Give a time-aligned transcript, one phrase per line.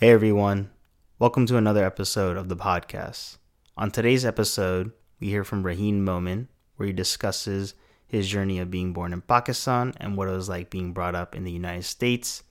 [0.00, 0.70] Hey everyone,
[1.18, 3.36] welcome to another episode of the podcast.
[3.76, 7.74] On today's episode, we hear from Raahin Momin, where he discusses
[8.06, 11.36] his journey of being born in Pakistan and what it was like being brought up
[11.36, 12.44] in the United States.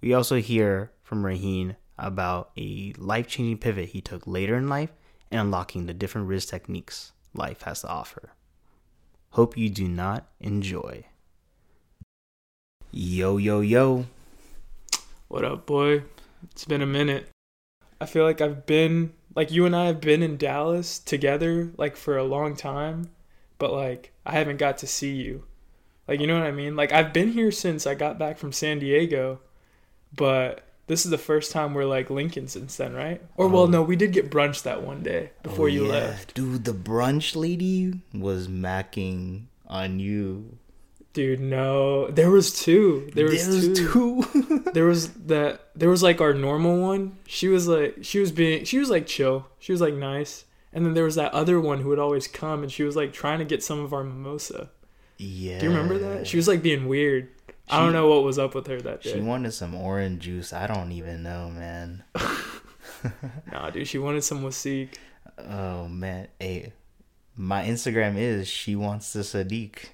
[0.00, 4.90] We also hear from Raahin about a life changing pivot he took later in life
[5.30, 8.30] and unlocking the different rizz techniques life has to offer.
[9.34, 11.04] Hope you do not enjoy.
[12.90, 14.06] Yo, yo, yo.
[15.28, 16.02] What up, boy?
[16.50, 17.28] It's been a minute.
[18.00, 21.96] I feel like I've been like you and I have been in Dallas together like
[21.96, 23.10] for a long time,
[23.58, 25.44] but like I haven't got to see you.
[26.08, 26.76] Like you know what I mean?
[26.76, 29.40] Like I've been here since I got back from San Diego,
[30.14, 33.22] but this is the first time we're like Lincoln since then, right?
[33.36, 33.66] Or well, Oh.
[33.66, 35.92] no, we did get brunch that one day before Oh, you yeah.
[35.92, 36.34] left.
[36.34, 40.58] Dude, the brunch lady was macking on you.
[41.12, 42.08] Dude, no.
[42.08, 43.10] There was two.
[43.14, 44.22] There was, There was two.
[44.22, 44.70] two.
[44.72, 48.64] there was that there was like our normal one she was like she was being
[48.64, 51.80] she was like chill she was like nice and then there was that other one
[51.80, 54.70] who would always come and she was like trying to get some of our mimosa
[55.18, 55.58] yeah.
[55.58, 57.28] do you remember that she was like being weird
[57.68, 60.52] i don't know what was up with her that She wanted some orange juice.
[60.52, 62.04] I don't even know, man.
[63.52, 64.90] nah dude she wanted some wasik
[65.38, 66.72] Oh man, hey,
[67.34, 69.86] my Instagram is she wants the Sadiq.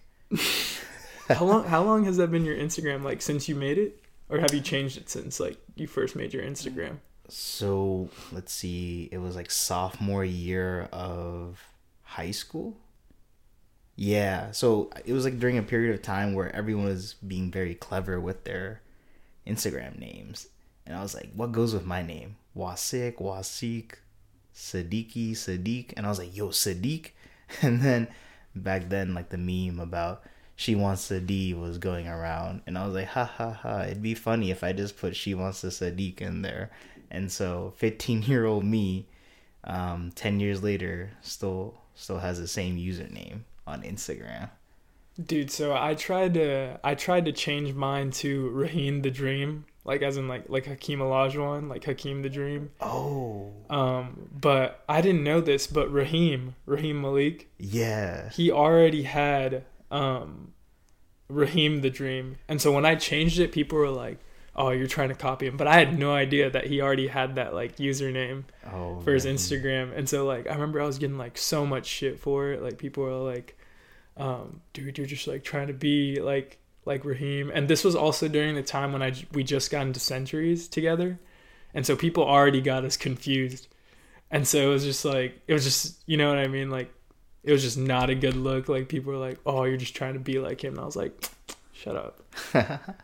[1.29, 4.03] How long how long has that been your instagram like since you made it?
[4.29, 6.99] Or have you changed it since like you first made your instagram?
[7.29, 11.61] So let's see, it was like sophomore year of
[12.03, 12.77] high school.
[13.97, 17.75] Yeah, so it was like during a period of time where everyone was being very
[17.75, 18.83] clever with their
[19.47, 20.49] Instagram names,
[20.87, 22.37] and I was like, "What goes with my name?
[22.55, 23.95] Wasik, Wasik,
[24.55, 27.13] Siddiqui, Sadiq," and I was like, "Yo, Sadiq,"
[27.63, 28.09] and then
[28.55, 30.23] back then, like the meme about
[30.57, 34.03] she wants the D was going around, and I was like, "Ha ha ha!" It'd
[34.03, 36.71] be funny if I just put she wants a Sadiq in there,
[37.11, 39.07] and so fifteen year old me,
[39.65, 44.51] um, ten years later, still still has the same username on Instagram.
[45.23, 50.03] Dude, so I tried to I tried to change mine to Raahin the Dream, like
[50.03, 52.71] as in like like Hakeem Olajuwon, like Hakeem the Dream.
[52.81, 58.29] Oh, Um, but I didn't know this, but Raheem, Raheem Malik, yeah.
[58.31, 60.53] he already had um
[61.29, 62.37] Raheem the Dream.
[62.49, 64.19] And so when I changed it, people were like,
[64.55, 67.35] "Oh, you're trying to copy him." But I had no idea that he already had
[67.37, 69.27] that like username Oh, for his.
[69.27, 69.97] Instagram.
[69.97, 72.63] And so like I remember I was getting like so much shit for it.
[72.63, 73.59] Like people were like,
[74.17, 77.51] um, dude, you're just like trying to be like like Raheem.
[77.53, 81.19] And this was also during the time when I we just got into centuries together.
[81.75, 83.69] And so people already got us confused.
[84.31, 86.71] And so it was just like it was just you know what I mean?
[86.71, 86.93] Like
[87.47, 88.69] it was just not a good look.
[88.69, 90.75] Like people were like, Oh, you're just trying to be like him.
[90.75, 91.31] And I was like,
[91.73, 92.21] Shut up.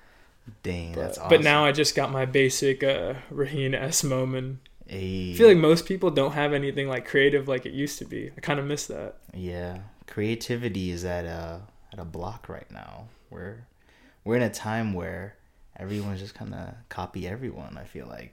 [0.62, 1.28] Dang, But, that's awesome.
[1.30, 4.58] but now I just got my basic uh Raahin S Momin.
[4.90, 5.32] Ayy.
[5.34, 8.30] I feel like most people don't have anything like creative like it used to be.
[8.36, 9.16] I kind of miss that.
[9.32, 11.60] Yeah, creativity is at a
[11.92, 13.06] at a block right now.
[13.30, 13.66] We're
[14.24, 15.36] we're in a time where
[15.78, 17.78] everyone's just kind of copy everyone.
[17.78, 18.32] I feel like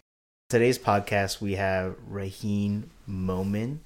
[0.50, 3.81] today's podcast we have Raahin Momin,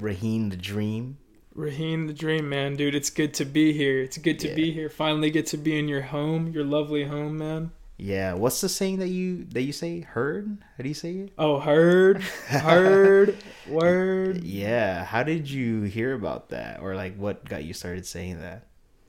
[0.00, 1.18] Raahin the Dream.
[1.56, 4.00] Raahin the Dream Man, dude, it's good to be here.
[4.00, 4.54] It's good to Yeah.
[4.54, 4.88] be here.
[4.88, 7.70] Finally get to be in your home, your lovely home, man.
[7.96, 10.00] Yeah, what's the saying that you that you say?
[10.00, 10.58] Heard?
[10.76, 11.32] How do you say it?
[11.38, 13.36] Oh, heard, heard,
[13.68, 14.42] word.
[14.42, 15.04] Yeah.
[15.04, 18.66] How did you hear about that, or like what got you started saying that?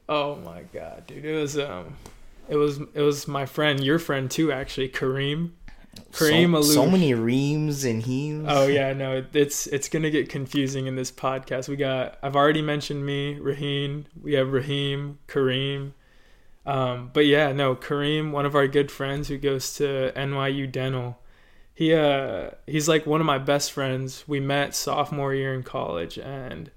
[0.07, 1.25] Oh my god, dude.
[1.25, 1.95] It was um
[2.47, 5.53] it was it was my friend, your friend too actually, Kareem.
[6.11, 8.47] Kareem so, so many reams and heems.
[8.49, 11.67] Oh yeah, no, it's it's gonna get confusing in this podcast.
[11.67, 14.05] We got I've already mentioned me, Raahin.
[14.21, 15.91] We have Raheem, Kareem.
[16.65, 21.19] Um, but yeah, no, Kareem, one of our good friends who goes to NYU Dental.
[21.73, 24.23] He uh he's like one of my best friends.
[24.27, 26.71] We met sophomore year in college and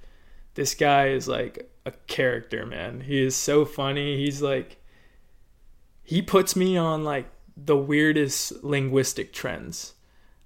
[0.54, 3.02] this guy is like a character, man.
[3.02, 4.16] He is so funny.
[4.16, 4.82] He's like
[6.02, 7.26] he puts me on like
[7.64, 9.94] the weirdest linguistic trends.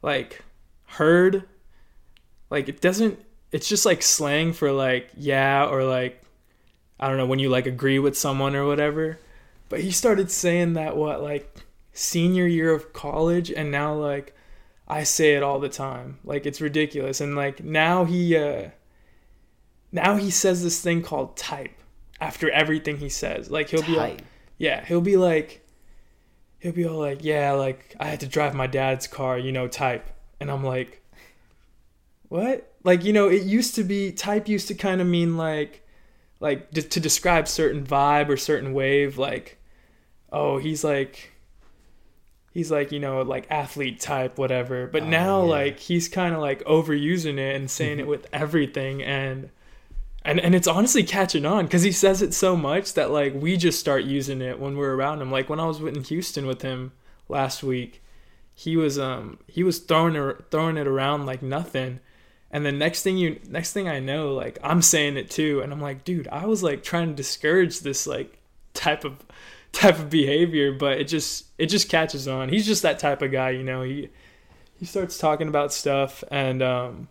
[0.01, 0.43] Like
[0.87, 1.45] heard
[2.51, 3.19] like it doesn't
[3.51, 6.23] it's just like slang for like yeah or like
[6.99, 9.19] I don't know when you like agree with someone or whatever.
[9.69, 11.55] But he started saying that what like
[11.93, 14.35] senior year of college and now like
[14.89, 16.19] I say it all the time.
[16.25, 18.71] Like it's ridiculous and like now he uh
[19.91, 21.73] now he says this thing called type
[22.21, 23.51] after everything he says.
[23.51, 24.23] Like he'll be like
[24.59, 25.62] yeah, he'll be like
[26.63, 29.69] he'll be all like, Yeah, like I had to drive my dad's car, you know,
[29.69, 30.09] type.
[30.41, 31.03] And I'm like
[32.29, 32.73] What?
[32.85, 35.87] Like, you know, it used to be type used to kind of mean like
[36.41, 39.59] like d- to describe certain vibe or certain wave like
[40.33, 41.31] oh, he's like
[42.53, 45.51] he's like you know like athlete type whatever but Oh, now yeah.
[45.51, 49.51] like he's kind of like overusing it and saying it with everything and
[50.25, 53.57] and and it's honestly catching on because he says it so much that like we
[53.57, 55.31] just start using it when we're around him.
[55.31, 56.93] Like when i was in houston with him
[57.29, 58.03] last week
[58.55, 62.01] he was um he was throwing it throwing it around like nothing.
[62.51, 65.73] And then next thing you next thing i know like i'm saying it too and
[65.73, 68.39] i'm like dude i was like trying to discourage this like
[68.75, 69.25] type of
[69.73, 72.51] type of behavior but it just it just catches on.
[72.51, 73.83] He's just that type of guy you know?
[73.83, 74.11] He
[74.75, 77.09] he starts talking about stuff and um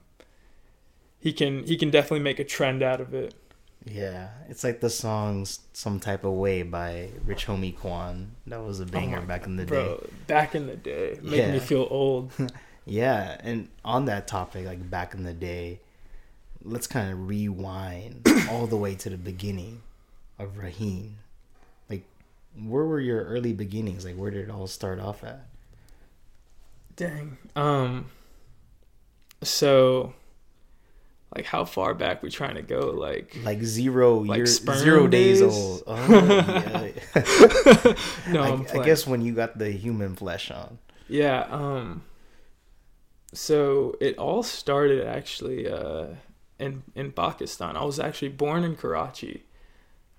[1.21, 3.33] he can he can definitely make a trend out of it
[3.85, 8.31] Yeah, it's like the songs "Some Type of Way" by Rich Homie Quan.
[8.47, 9.69] That was a banger Oh back in the day.
[9.69, 11.59] bro back in the day making me Yeah.
[11.59, 12.31] feel old
[12.85, 15.79] Yeah, and on that topic, like back in the day,
[16.63, 19.83] let's kind of rewind all the way to the beginning
[20.39, 21.11] of Raahin.
[21.87, 22.03] Like,
[22.59, 24.03] where were your early beginnings?
[24.03, 25.45] Like, where did it all start off at?
[26.95, 27.37] Dang.
[27.55, 28.05] Um.
[29.43, 30.13] So,
[31.35, 32.91] like, how far back we're trying to go?
[32.91, 35.53] Like, Like zero Like year, zero days, days?
[35.53, 35.83] old.
[35.87, 35.95] Oh,
[37.15, 37.93] yeah.
[38.33, 38.43] no,
[38.73, 40.77] I, I guess when you got the human flesh on.
[41.07, 41.41] Yeah.
[41.49, 42.03] Um.
[43.33, 46.07] So it all started actually uh,
[46.59, 47.77] in in Pakistan.
[47.77, 49.43] I was actually born in Karachi,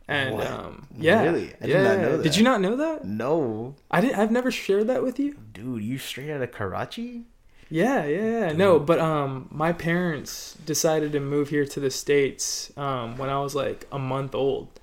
[0.08, 0.46] and What?
[0.46, 1.52] um, yeah, Really?
[1.60, 1.82] I did yeah.
[1.82, 2.22] not know that.
[2.22, 3.04] Did you not know that?
[3.04, 5.36] No, I didn't I've never shared that with you.
[5.52, 7.24] dude, you straight out of Karachi?
[7.72, 8.52] Yeah, yeah, yeah.
[8.52, 13.40] No, but um, my parents decided to move here to the states um when I
[13.40, 14.78] was like a month old,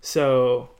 [0.00, 0.70] so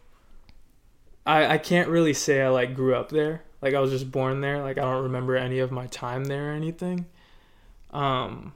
[1.26, 3.42] I I can't really say I like grew up there.
[3.60, 4.62] Like I was just born there.
[4.62, 7.06] Like I don't remember any of my time there or anything.
[7.90, 8.54] Um.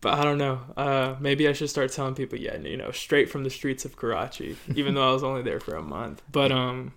[0.00, 0.60] But I don't know.
[0.76, 3.96] Uh, maybe I should start telling people, yeah, you know, straight from the streets of
[3.96, 6.22] Karachi, even though I was only there for a month.
[6.30, 6.92] But um,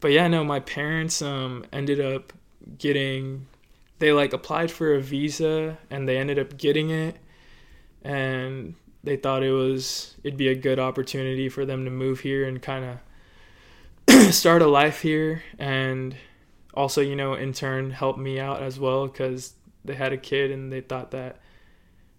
[0.00, 2.32] but yeah, no, my parents um ended up
[2.78, 3.46] getting
[3.98, 7.16] they like applied for a visa and they ended up getting it
[8.02, 12.46] and they thought it was it'd be a good opportunity for them to move here
[12.46, 12.98] and kind
[14.08, 16.16] of start a life here and
[16.74, 19.54] also you know in turn help me out as well because
[19.84, 21.40] they had a kid and they thought that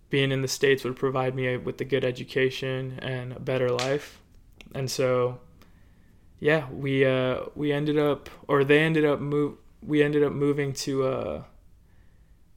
[0.10, 4.22] being in the states would provide me with a good education and a better life.
[4.74, 5.40] And so
[6.40, 10.72] yeah we uh we ended up or they ended up move we ended up moving
[10.72, 11.44] to uh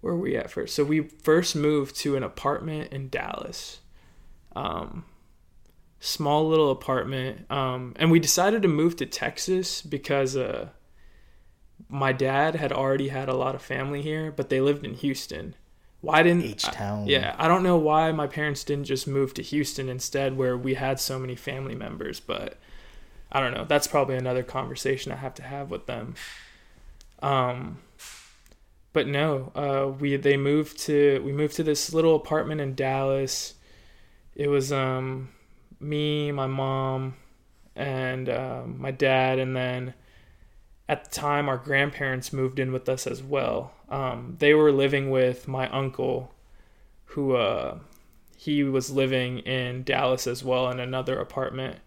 [0.00, 0.75] where were we at first?
[0.75, 3.81] So we first moved to an apartment in Dallas.
[4.55, 5.05] Um
[5.99, 7.50] small little apartment.
[7.50, 10.69] Um and we decided to move to Texas because uh
[11.88, 15.55] my dad had already had a lot of family here, but they lived in Houston.
[16.00, 17.06] Why didn't H town.
[17.06, 20.75] yeah, I don't know why my parents didn't just move to Houston instead, where we
[20.75, 22.20] had so many family members.
[22.20, 22.56] But
[23.31, 23.67] I don't know.
[23.67, 26.14] That's probably another conversation I have to have with them.
[27.23, 27.79] Um,
[28.92, 33.54] but no, uh, we they moved to we moved to this little apartment in Dallas.
[34.34, 35.31] It was um,
[35.78, 37.14] me, my mom,
[37.76, 39.94] and um, my dad, and then
[40.88, 43.72] at the time our grandparents moved in with us as well.
[43.88, 46.32] Um, they were living with my uncle,
[47.06, 47.78] who uh,
[48.37, 51.78] he was living in Dallas as well in another apartment,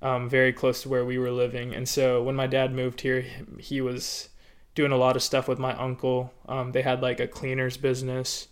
[0.00, 1.74] um, very close to where we were living.
[1.74, 3.24] And so when my dad moved here,
[3.58, 4.28] he was
[4.76, 6.32] doing a lot of stuff with my uncle.
[6.48, 8.46] Um, they had like a cleaners business.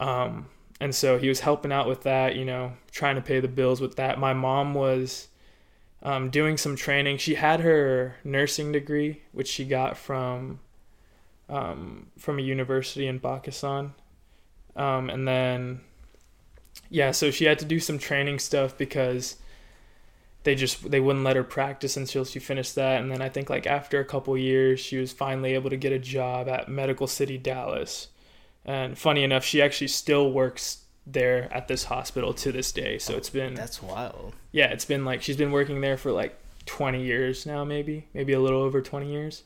[0.00, 0.46] Um,
[0.80, 3.80] and so he was helping out with that, you know, trying to pay the bills
[3.80, 4.18] with that.
[4.18, 5.28] My mom was
[6.02, 7.18] um, doing some training.
[7.18, 10.60] She had her nursing degree, which she got from
[11.48, 13.94] um, from a university in Pakistan.
[14.76, 15.80] Um, and then,
[16.90, 19.36] yeah, so she had to do some training stuff because
[20.48, 23.02] they just they wouldn't let her practice until she finished that.
[23.02, 25.92] And then I think like after a couple years, she was finally able to get
[25.92, 28.08] a job at Medical City Dallas.
[28.64, 32.98] And funny enough, she actually still works there at this hospital to this day.
[32.98, 34.32] So it's been That's wild.
[34.50, 38.32] yeah, it's been like she's been working there for like 20 years now, maybe, maybe
[38.32, 39.42] a little over 20 years.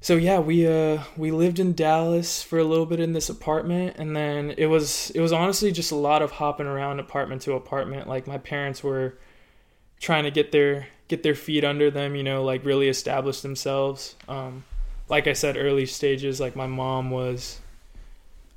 [0.00, 3.98] So yeah, we uh we lived in Dallas for a little bit in this apartment,
[3.98, 7.52] and then it was it was honestly just a lot of hopping around apartment to
[7.52, 8.08] apartment.
[8.08, 9.16] Like my parents were
[10.00, 14.16] trying to get their get their feet under them, you know, like really establish themselves.
[14.28, 14.64] Um,
[15.08, 16.40] like I said, early stages.
[16.40, 17.60] Like my mom was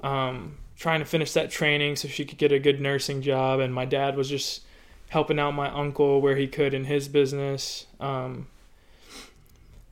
[0.01, 3.73] um, trying to finish that training so she could get a good nursing job, and
[3.73, 4.61] my dad was just
[5.09, 7.85] helping out my uncle where he could in his business.
[7.99, 8.47] Um,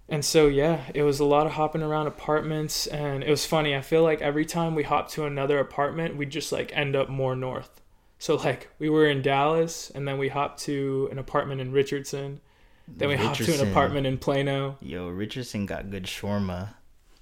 [0.07, 3.75] and so yeah, it was a lot of hopping around apartments, and it was funny.
[3.75, 7.09] I feel like every time we hopped to another apartment, we just like end up
[7.09, 7.80] more north.
[8.21, 12.39] So like we were in Dallas, and then we hopped to an apartment in Richardson,
[12.87, 14.77] Then we hopped to an apartment in Plano.
[14.79, 16.75] Yo, Richardson got good shawarma.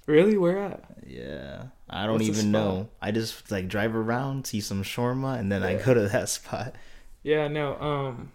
[0.06, 0.36] Really?
[0.36, 0.84] Where at?
[1.06, 2.90] Yeah, I don't What's even know.
[3.00, 6.74] I just like drive around, see some shawarma, and then I go to that spot.
[7.22, 7.80] Yeah, no.
[7.80, 8.32] Um,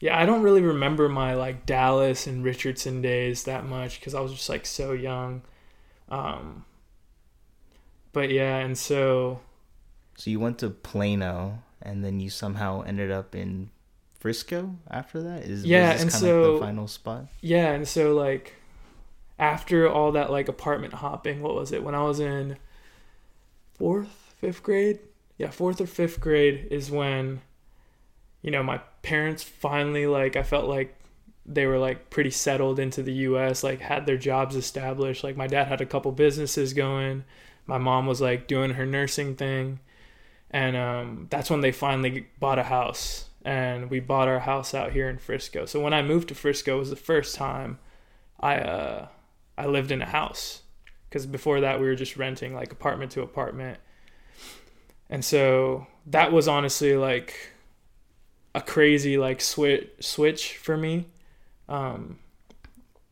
[0.00, 4.20] yeah, I don't really remember my like Dallas and Richardson days that much because I
[4.20, 5.40] was just like so young.
[6.10, 6.66] Um,
[8.12, 9.40] but yeah, and so
[10.16, 13.70] So you went to Plano, and then you somehow ended up in
[14.18, 15.42] Frisco after that.
[15.44, 17.26] Is Yeah, and of like so- the final spot?
[17.40, 18.54] yeah, and so like
[19.38, 21.84] after all that like apartment hopping, what was it?
[21.84, 22.56] When I was in
[23.74, 24.98] fourth, fifth grade,
[25.36, 27.40] yeah, fourth or fifth grade is when
[28.42, 30.94] you know my parents finally like I felt like
[31.46, 35.24] they were like pretty settled into the US, like had their jobs established.
[35.24, 37.24] Like my dad had a couple businesses going.
[37.66, 39.80] My mom was like doing her nursing thing.
[40.50, 43.26] And um, that's when they finally bought a house.
[43.44, 45.66] And we bought our house out here in Frisco.
[45.66, 47.78] So when I moved to Frisco was the first time
[48.40, 49.08] I uh
[49.56, 50.62] I lived in a house.
[51.10, 53.78] Cuz before that we were just renting like apartment to apartment.
[55.10, 57.52] And so that was honestly like
[58.54, 61.06] a crazy like switch switch for me.
[61.68, 62.18] Um,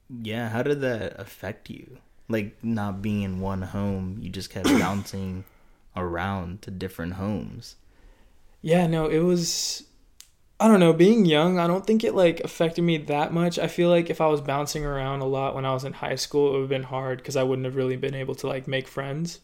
[0.09, 1.99] Yeah, how did that affect you?
[2.29, 5.45] Like not being in one home, you just kept bouncing
[5.97, 7.77] around to different homes.
[8.63, 9.85] yeah, no, it was
[10.61, 13.59] I don't know, being young, I don't think it like affected me that much.
[13.59, 16.15] I feel like if I was bouncing around a lot when I was in high
[16.17, 18.69] school, it would have been hard cuz I wouldn't have really been able to like
[18.69, 19.41] make friends.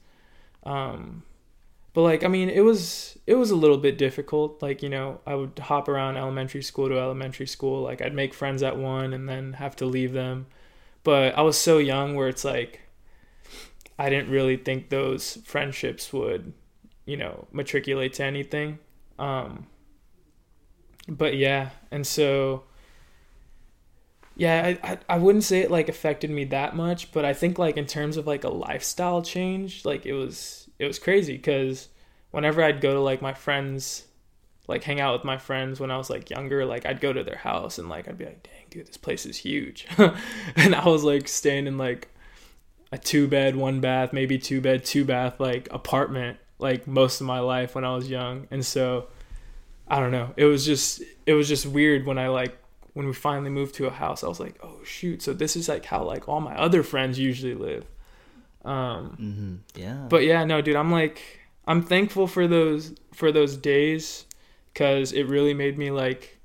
[0.65, 1.25] Um
[1.95, 4.63] but like I mean, it was it was a little bit difficult.
[4.63, 8.35] Like, you know, I would hop around elementary school to elementary school, like I'd make
[8.35, 10.47] friends at one and then have to leave them.
[11.05, 12.82] But I was so young where it's like
[14.03, 16.53] I didn't really think those friendships would,
[17.07, 18.81] you know, matriculate to anything.
[19.17, 19.69] Um,
[21.09, 22.65] but yeah, and so
[24.35, 27.61] yeah, I, I I wouldn't say it like affected me that much, but I think
[27.61, 31.89] like in terms of like a lifestyle change, like it was it was crazy because
[32.33, 34.07] whenever I'd go to like my friends,
[34.67, 37.23] like hang out with my friends when I was like younger, like I'd go to
[37.23, 39.87] their house and like I'd be like, dang dude, this place is huge,
[40.57, 42.09] and I was like staying in like
[42.93, 47.27] a two bed, one bath, maybe two bed, two bath like apartment like most of
[47.27, 48.47] my life when I was young.
[48.51, 49.09] And so
[49.89, 50.33] I don't know.
[50.37, 52.57] It was just it was just weird when I like
[52.95, 54.23] when we finally moved to a house.
[54.23, 57.19] I was like, "Oh shoot, so this is like how like all my other friends
[57.19, 57.85] usually live."
[58.65, 60.07] Um hmm Yeah.
[60.09, 61.21] but yeah, no, dude, I'm like
[61.67, 64.27] I'm thankful for those for those days
[64.75, 66.39] cuz it really made me like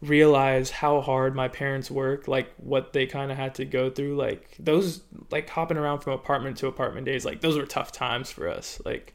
[0.00, 4.16] realize how hard my parents work, like what they kind of had to go through
[4.16, 8.30] like those like hopping around from apartment to apartment days, like those were tough times
[8.30, 8.80] for us.
[8.84, 9.14] Like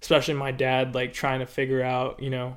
[0.00, 2.56] especially my dad like trying to figure out, you know,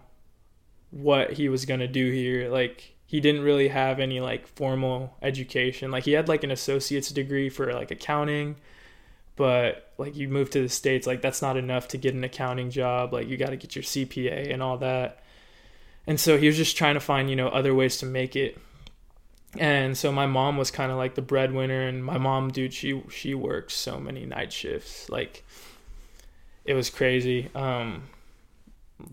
[0.92, 2.50] what he was going to do here.
[2.50, 5.90] Like he didn't really have any like formal education.
[5.90, 8.58] Like he had like an associate's degree for like accounting,
[9.36, 12.70] but like you move to the states like that's not enough to get an accounting
[12.70, 13.12] job.
[13.12, 15.24] Like you got to get your CPA and all that.
[16.08, 18.58] And so he was just trying to find, you know, other ways to make it.
[19.58, 23.02] And so my mom was kind of like the breadwinner and my mom, dude, she
[23.10, 25.10] she worked so many night shifts.
[25.10, 25.44] Like
[26.66, 27.50] it was crazy.
[27.56, 28.04] Um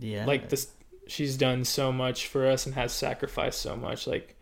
[0.00, 0.26] yeah.
[0.26, 0.68] like this
[1.06, 4.34] she's done so much for us and has sacrificed so much like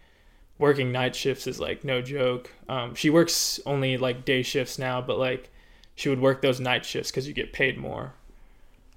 [0.58, 5.00] working night shifts is like no joke um she works only like day shifts now
[5.00, 5.50] but like
[5.94, 8.14] she would work those night shifts because you get paid more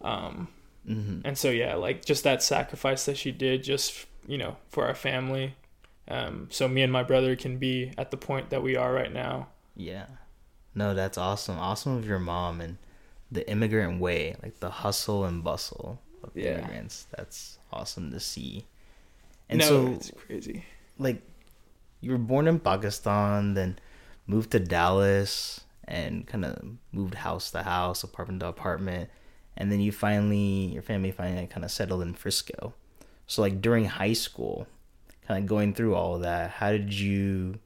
[0.01, 0.47] um
[0.87, 4.85] hmm and so yeah like just that sacrifice that she did just you know for
[4.87, 5.53] our family
[6.07, 9.11] um so me and my brother can be at the point that we are right
[9.13, 10.07] now Yeah.
[10.73, 11.57] No, that's awesome.
[11.57, 12.77] Awesome of your mom and
[13.31, 16.53] the immigrant way, like the hustle and bustle of Yeah.
[16.57, 17.07] immigrants.
[17.15, 18.65] That's awesome to see.
[19.49, 20.65] And no so, it's crazy
[20.99, 21.21] like,
[22.01, 23.79] you were born in Pakistan, then
[24.27, 26.57] moved to Dallas, and kind of
[26.91, 29.09] moved house to house, apartment to apartment,
[29.57, 32.73] and then you finally, your family finally kind of settled in Frisco.
[33.25, 34.67] So, like, during high school,
[35.27, 37.59] kind of going through all of that, how did you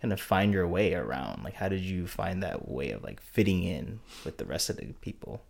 [0.00, 1.42] kind of find your way around?
[1.42, 4.76] Like, how did you find that way of like fitting in with the rest of
[4.76, 5.42] the people?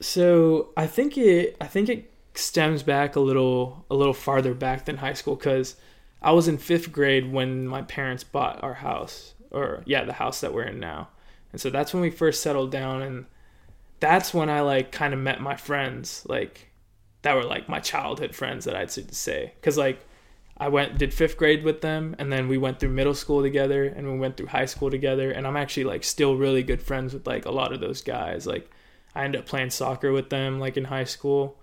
[0.00, 4.84] So I think it I think it stems back a little a little farther back
[4.84, 5.76] than high school because
[6.22, 10.40] I was in fifth grade when my parents bought our house or yeah the house
[10.40, 11.08] that we're in now,
[11.52, 13.26] and so that's when we first settled down and
[14.00, 16.70] that's when I like kind of met my friends like
[17.22, 20.04] that were like my childhood friends that I'd say because like
[20.56, 23.84] I went did fifth grade with them and then we went through middle school together
[23.84, 27.14] and we went through high school together and I'm actually like still really good friends
[27.14, 28.70] with like a lot of those guys like
[29.14, 31.58] I ended up playing soccer with them like in high school.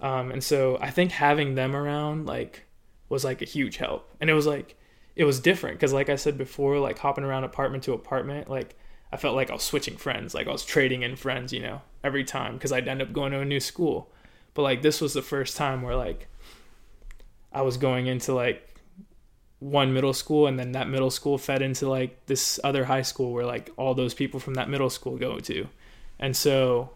[0.00, 2.64] Um, and so I think having them around like
[3.08, 4.10] was like a huge help.
[4.20, 4.76] And it was like
[5.14, 8.76] it was different because like I said before, like hopping around apartment to apartment, like
[9.16, 11.80] I felt like I was switching friends, like I was trading in friends, you know,
[12.04, 14.12] every time because I'd end up going to a new school.
[14.52, 16.28] But like this was the first time where like
[17.50, 18.76] I was going into like
[19.58, 23.32] one middle school and then that middle school fed into like this other high school
[23.32, 25.66] where like all those people from that middle school go to.
[26.18, 26.90] And so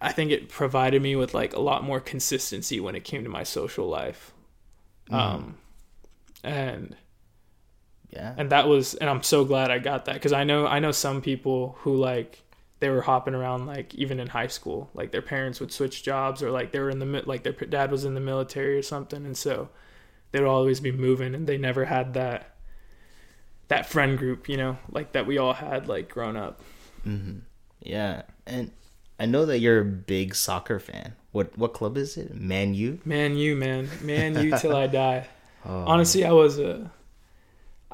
[0.00, 3.28] I think it provided me with like a lot more consistency when it came to
[3.28, 4.32] my social life.
[5.10, 5.16] Mm.
[5.16, 5.56] Um
[6.44, 6.94] and
[8.18, 8.34] yeah.
[8.36, 10.92] And that was and I'm so glad I got that cuz I know I know
[10.92, 12.42] some people who like
[12.80, 14.90] they were hopping around like even in high school.
[14.94, 17.90] Like their parents would switch jobs or like they were in the like their dad
[17.90, 19.68] was in the military or something and so
[20.30, 22.54] they would always be moving and they never had that
[23.68, 26.60] that friend group you know like that we all had like grown up.
[27.06, 27.38] Mm-hmm.
[27.80, 28.70] yeah and
[29.20, 31.14] i know that you're a big soccer fan.
[31.32, 32.34] What what club is it?
[32.34, 33.00] Man u?
[33.04, 33.88] Man u man.
[34.02, 35.26] Man u till i die.
[35.66, 35.84] Oh.
[35.92, 36.88] honestly i was a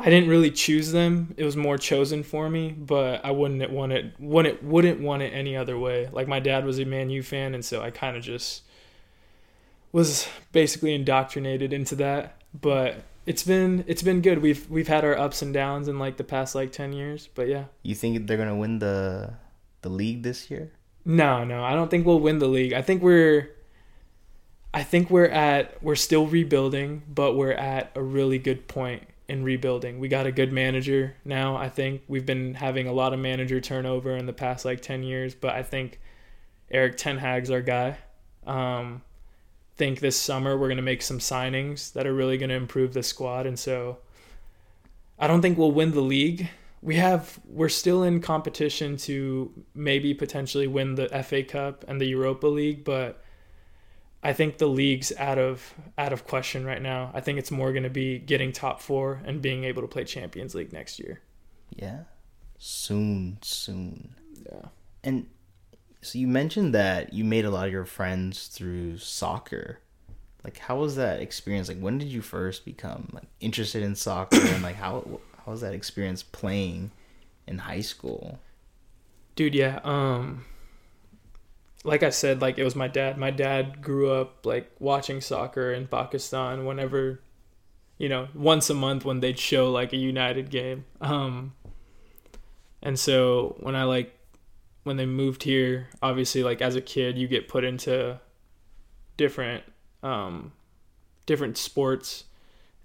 [0.05, 1.35] I didn't really choose them.
[1.39, 5.33] It was more chosen for me, but I wouldn't want it wouldn't wouldn't want it
[5.33, 6.11] any other way.
[6.13, 8.65] Like my dad was a Man U fan and so I kind of just
[9.93, 12.43] was basically indoctrinated into that.
[12.53, 14.43] But it's been it's been good.
[14.43, 17.49] We've we've had our ups and downs in like the past like 10 years, but
[17.49, 17.65] yeah.
[17.83, 19.33] You think they're going to win the
[19.81, 20.71] the league this year?
[21.07, 21.65] No, no.
[21.65, 22.75] I don't think we'll win the league.
[22.75, 23.49] I think we're
[24.75, 29.43] I think we're at we're still rebuilding, but we're at a really good point in
[29.43, 29.99] rebuilding.
[29.99, 31.57] We got a good manager now.
[31.57, 35.03] I think we've been having a lot of manager turnover in the past like 10
[35.03, 36.01] years, but I think
[36.71, 37.99] Erik Ten Hag's our guy.
[38.47, 39.03] Um,
[39.77, 42.93] think this summer we're going to make some signings that are really going to improve
[42.93, 43.99] the squad and so
[45.19, 46.49] I don't think we'll win the league.
[46.83, 52.07] We have we're still in competition to maybe potentially win the FA Cup and the
[52.07, 53.24] Europa League, but
[54.25, 57.11] I think the league's out of out of question right now.
[57.13, 60.05] I think it's more going to be getting top 4 and being able to play
[60.05, 61.21] Champions League next year.
[61.71, 62.05] Yeah.
[62.59, 64.15] Soon, soon.
[64.51, 64.69] Yeah.
[65.03, 65.27] And
[66.01, 69.81] so you mentioned that you made a lot of your friends through soccer.
[70.43, 71.69] Like how was that experience?
[71.69, 75.61] Like when did you first become like interested in soccer and like how how was
[75.61, 76.93] that experience playing
[77.47, 78.39] in high school?
[79.37, 79.81] Dude, yeah.
[79.85, 80.47] Um
[81.85, 83.19] like I said, like it was my dad.
[83.19, 87.21] My dad grew up like watching soccer in Pakistan whenever,
[87.99, 90.87] you know, once a month when they'd show like a United game.
[91.03, 91.55] Um,
[92.83, 94.19] and so when I like,
[94.85, 98.19] when they moved here, obviously like as a kid, you get put into
[99.19, 99.65] different,
[100.03, 100.53] um,
[101.27, 102.25] different sports,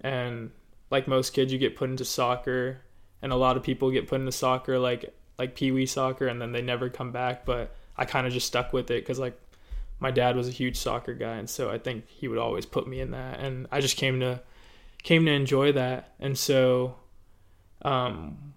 [0.02, 0.50] and
[0.90, 2.82] like most kids, you get put into soccer,
[3.22, 6.40] and a lot of people get put into soccer like like pee wee soccer, and
[6.40, 9.38] then they never come back, but I kind of just stuck with it because like
[10.00, 12.88] my dad was a huge soccer guy, and so I think he would always put
[12.88, 14.40] me in that, and I just came to
[15.02, 16.96] came to enjoy that, and so
[17.82, 18.54] um,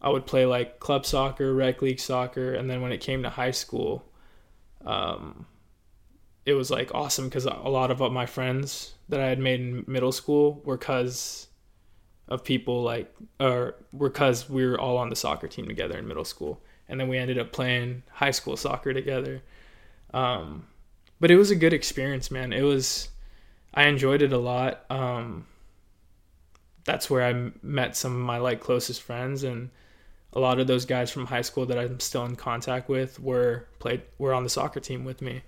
[0.00, 3.30] I would play like club soccer, rec league soccer, and then when it came to
[3.30, 4.04] high school,
[4.86, 5.46] um,
[6.46, 9.84] it was like awesome because a lot of my friends that I had made in
[9.88, 11.48] middle school were cause
[12.28, 16.06] of people like or were cause we were all on the soccer team together in
[16.06, 19.42] middle school and then we ended up playing high school soccer together.
[20.12, 20.66] Um,
[21.20, 22.52] but it was a good experience, man.
[22.52, 23.08] It was,
[23.72, 24.84] I enjoyed it a lot.
[24.90, 25.46] Um,
[26.84, 29.70] that's where I met some of my like closest friends, and
[30.32, 33.66] a lot of those guys from high school that I'm still in contact with were
[33.78, 35.42] played were on the soccer team with me.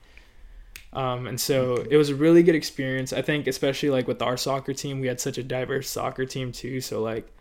[0.93, 3.13] Um, and so it was a really good experience.
[3.13, 6.53] I think, especially like with our soccer team, we had such a diverse soccer team
[6.53, 6.81] too.
[6.81, 7.33] So like,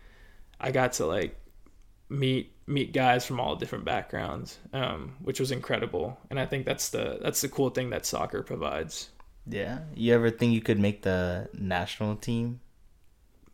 [0.58, 1.36] I got to like
[2.08, 6.18] meet meet guys from all different backgrounds, um, which was incredible.
[6.30, 9.10] And I think that's the that's the cool thing that soccer provides.
[9.46, 9.80] Yeah.
[9.94, 12.60] You ever think you could make the national team?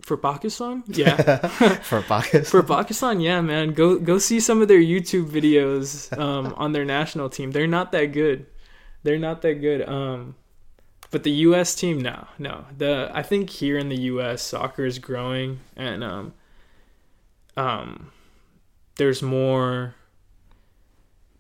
[0.01, 0.85] For Pakistan?
[0.87, 1.17] Yeah.
[1.83, 2.45] For Pakistan.
[2.45, 3.73] For Pakistan, yeah, man.
[3.73, 7.51] Go go see some of their YouTube videos um, on their national team.
[7.51, 8.47] They're not that good.
[9.03, 9.87] They're not that good.
[9.89, 10.37] Um,
[11.11, 11.75] but the U.S.
[11.75, 12.67] team, no, no.
[12.77, 14.43] The I think here in the U.S.
[14.43, 16.35] soccer is growing, and um,
[17.57, 18.13] um,
[18.99, 19.95] there's more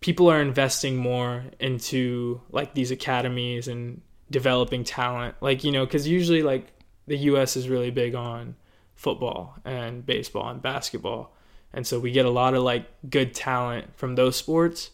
[0.00, 5.34] people are investing more into like these academies and developing talent.
[5.40, 6.72] Like you know because usually like
[7.06, 8.56] the us is really big on
[8.94, 11.34] football and baseball and basketball.
[11.72, 14.90] And so we get a lot of like good talent from those sports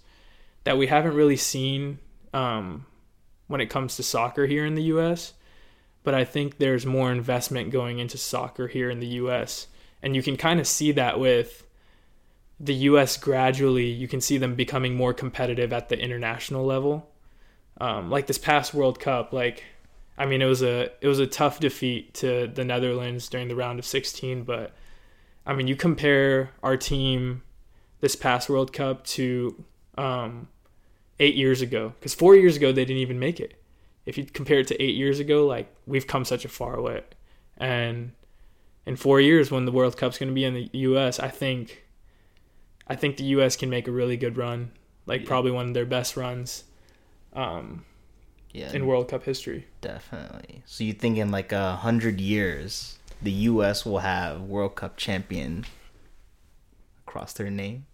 [0.65, 1.99] that we haven't really seen
[2.33, 2.87] um,
[3.47, 5.35] when it comes to soccer here in the us
[6.03, 9.67] but i think there's more investment going into soccer here in the us
[10.03, 11.64] and you can kind of see that with
[12.61, 17.11] the US gradually, you can see them becoming more competitive at the international level.
[17.81, 19.65] Um, like this past World Cup, like
[20.17, 23.57] I mean, it was a it was a tough defeat to the Netherlands during the
[23.57, 24.73] round of 16, but
[25.47, 27.43] I mean, you compare our team
[28.01, 29.65] this past World Cup to
[29.99, 30.49] um,
[31.19, 33.61] eight years ago, because four years ago they didn't even make it.
[34.07, 37.03] If you compare it to eight years ago, like we've come such a far way,
[37.57, 38.13] and
[38.87, 41.84] in four years when the World Cup's going to be in the U.S., I think,
[42.87, 43.57] I think the U.S.
[43.57, 44.71] can make a really good run,
[45.07, 45.29] like Yeah.
[45.29, 46.65] probably one of their best runs,
[47.33, 47.85] um,
[48.53, 49.67] Yeah, in World Cup history.
[49.81, 50.63] definitely.
[50.67, 53.85] So you think in like a hundred years, the U.S.
[53.87, 55.65] will have World Cup champion
[57.07, 57.87] across their name?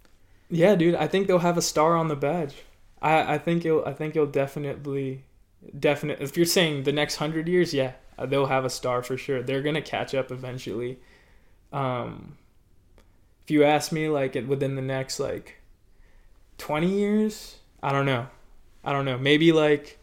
[0.48, 2.56] Yeah, dude, I think they'll have a star on the badge.
[3.00, 5.24] I I think you'll I think you'll definitely
[5.78, 9.16] definite if you're saying the next 100 years, yeah, uh, they'll have a star for
[9.16, 9.42] sure.
[9.42, 10.98] They're going to catch up eventually.
[11.72, 12.36] Um
[13.44, 15.56] if you ask me like within the next like
[16.58, 18.26] 20 years, I don't know.
[18.84, 19.18] I don't know.
[19.18, 19.98] Maybe like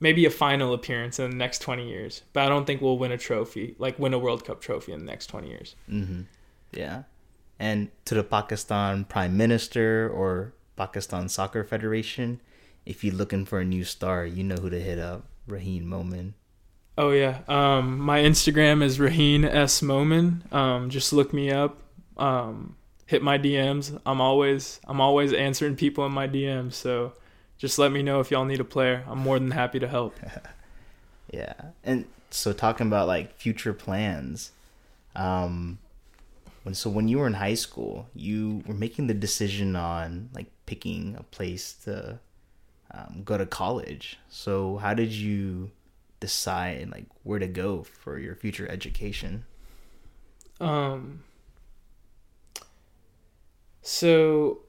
[0.00, 2.22] maybe a final appearance in the next 20 years.
[2.32, 5.00] But I don't think we'll win a trophy, like win a World Cup trophy in
[5.00, 5.76] the next 20 years.
[5.90, 6.22] Mm-hmm.
[6.72, 7.04] Yeah.
[7.58, 12.40] And to the Pakistan Prime Minister or Pakistan Soccer Federation,
[12.84, 15.24] if you're looking for a new star, you know who to hit up.
[15.48, 16.34] Raahin Momin.
[16.96, 17.40] Oh yeah.
[17.48, 20.44] Um, my Instagram is Raahin S Momin.
[20.52, 21.80] Um, just look me up.
[22.16, 23.98] Um, hit my DMs.
[24.06, 26.74] I'm always I'm always answering people in my DMs.
[26.74, 27.12] So
[27.58, 29.04] just let me know if y'all need a player.
[29.08, 30.16] I'm more than happy to help.
[31.32, 31.54] Yeah.
[31.82, 34.52] And so talking about like future plans,
[35.16, 35.78] um
[36.62, 40.46] when so when you were in high school, you were making the decision on like
[40.66, 42.20] picking a place to
[42.90, 44.18] um, go to college.
[44.28, 45.72] So how did you
[46.20, 49.44] decide like where to go for your future education?
[50.60, 51.24] Um,
[53.84, 54.60] so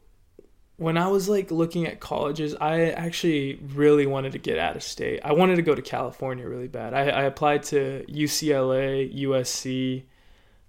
[0.77, 4.83] when I was like looking at colleges, I actually really wanted to get out of
[4.83, 5.21] state.
[5.23, 6.93] I wanted to go to California really bad.
[6.93, 10.03] I, I applied to UCLA, USC.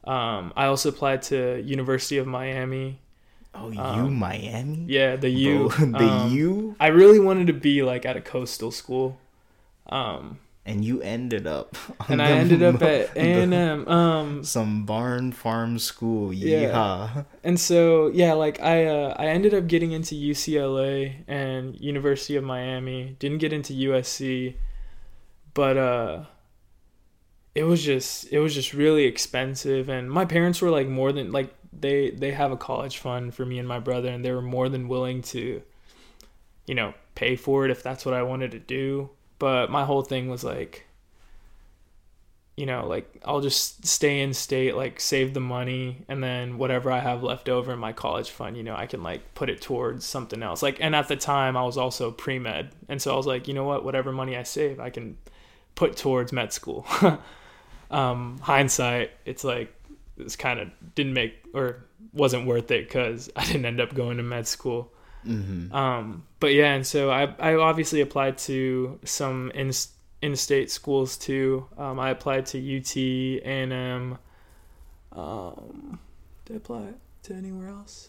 [0.05, 3.01] Um, I also applied to University of Miami.
[3.53, 4.85] Oh, you Um, Miami?
[4.87, 5.69] Yeah, the U.
[5.71, 9.19] Bro, the Um, U I really wanted to be like at a coastal school.
[9.89, 13.89] Um, and you ended up on and I ended up at the- A&M.
[13.89, 16.33] Um, some barn farm school.
[16.33, 17.23] Yeah.
[17.45, 22.45] And so yeah, like I uh, I ended up getting into UCLA and University of
[22.45, 23.17] Miami.
[23.19, 24.57] Didn't get into USC,
[25.55, 26.25] but uh,
[27.55, 29.89] it was just it was just really expensive.
[29.89, 33.47] And my parents were like more than like they they have a college fund for
[33.47, 35.63] me and my brother, and they were more than willing to,
[36.67, 39.11] you know, pay for it if that's what I wanted to do.
[39.39, 40.87] But my whole thing was like,
[42.57, 46.91] you know, like I'll just stay in state, like save the money, and then whatever
[46.91, 49.61] I have left over in my college fund, you know, I can like put it
[49.61, 50.63] towards something else.
[50.63, 53.47] Like, and at the time I was also pre med, and so I was like,
[53.47, 55.19] you know what, whatever money I save, I can
[55.75, 56.87] put towards med school.
[57.91, 59.73] um, hindsight, it's like
[60.17, 64.17] it's kind of didn't make or wasn't worth it because I didn't end up going
[64.17, 64.93] to med school.
[65.27, 69.73] Hmm Um, but yeah, and so I I obviously applied to some in
[70.23, 71.67] in-state schools too.
[71.77, 74.19] Um, I applied to UT, A&M.
[75.13, 75.99] Um,
[76.45, 76.83] did I apply
[77.25, 78.09] to anywhere else?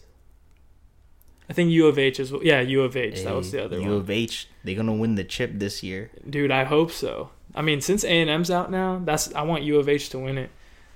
[1.50, 2.42] I think U of H is well.
[2.44, 3.22] Yeah, U of H.
[3.24, 3.92] that was the other U one.
[3.92, 6.10] of H, they're gonna win the chip this year.
[6.28, 7.30] Dude, I hope so.
[7.54, 10.50] I mean, since A&M's out now, that's I want U of H to win it.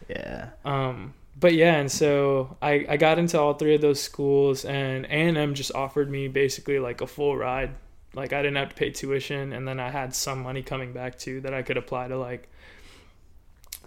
[0.08, 0.50] Yeah.
[0.64, 5.04] Um, but yeah, and so I, I got into all three of those schools, and
[5.04, 7.72] A and M just offered me basically like a full ride.
[8.14, 11.18] Like I didn't have to pay tuition, and then I had some money coming back
[11.18, 12.48] too that I could apply to like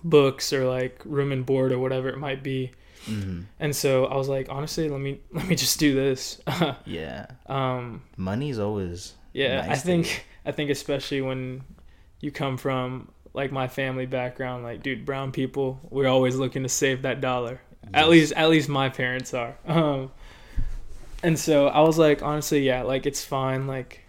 [0.03, 2.71] books or like room and board or whatever it might be.
[3.05, 6.41] hmm And so I was like, honestly, let me let me just do this.
[6.85, 7.27] Yeah.
[7.47, 9.13] um, Money's always.
[9.33, 11.61] yeah, I nice to think I think especially when
[12.19, 16.69] you come from like my family background, like dude, brown people, we're always looking to
[16.69, 17.61] save that dollar.
[17.93, 19.55] At least at least my parents are.
[19.67, 20.11] Um
[21.23, 23.67] and so I was like, honestly, yeah, like it's fine.
[23.67, 24.01] Like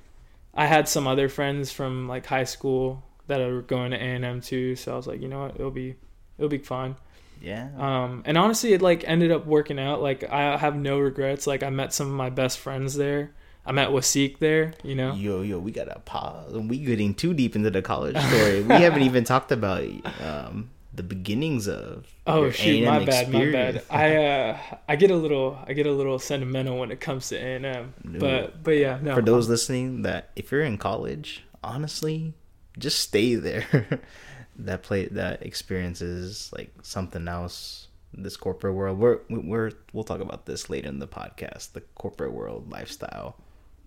[0.55, 4.25] I had some other friends from like high school that are going to A and
[4.25, 5.97] M too, so I was like, you know what, it'll be
[6.39, 6.97] it'll be fine.
[7.41, 7.69] Yeah.
[7.79, 10.03] Um, and honestly, it like ended up working out.
[10.03, 11.47] Like I have no regrets.
[11.47, 13.33] Like I met some of my best friends there.
[13.67, 14.75] I met Wasik there.
[14.85, 15.15] You know.
[15.15, 16.53] Yo, yo, we gotta pause.
[16.53, 18.63] We getting too deep into the college story.
[18.63, 19.83] we haven't even talked about
[20.23, 22.07] um, the beginnings of.
[22.29, 23.83] Oh shoot, A&M my bad, my bad.
[23.91, 27.37] I uh, I get a little, I get a little sentimental when it comes to
[27.37, 27.95] A and M.
[28.05, 29.17] But but yeah, no.
[29.17, 32.35] For those listening, that if you're in college, honestly,
[32.79, 34.01] just stay there.
[34.59, 37.89] that play that experience is like something else.
[38.19, 41.73] This corporate world, we're we're we'll talk about this later in the podcast.
[41.73, 43.37] The corporate world lifestyle,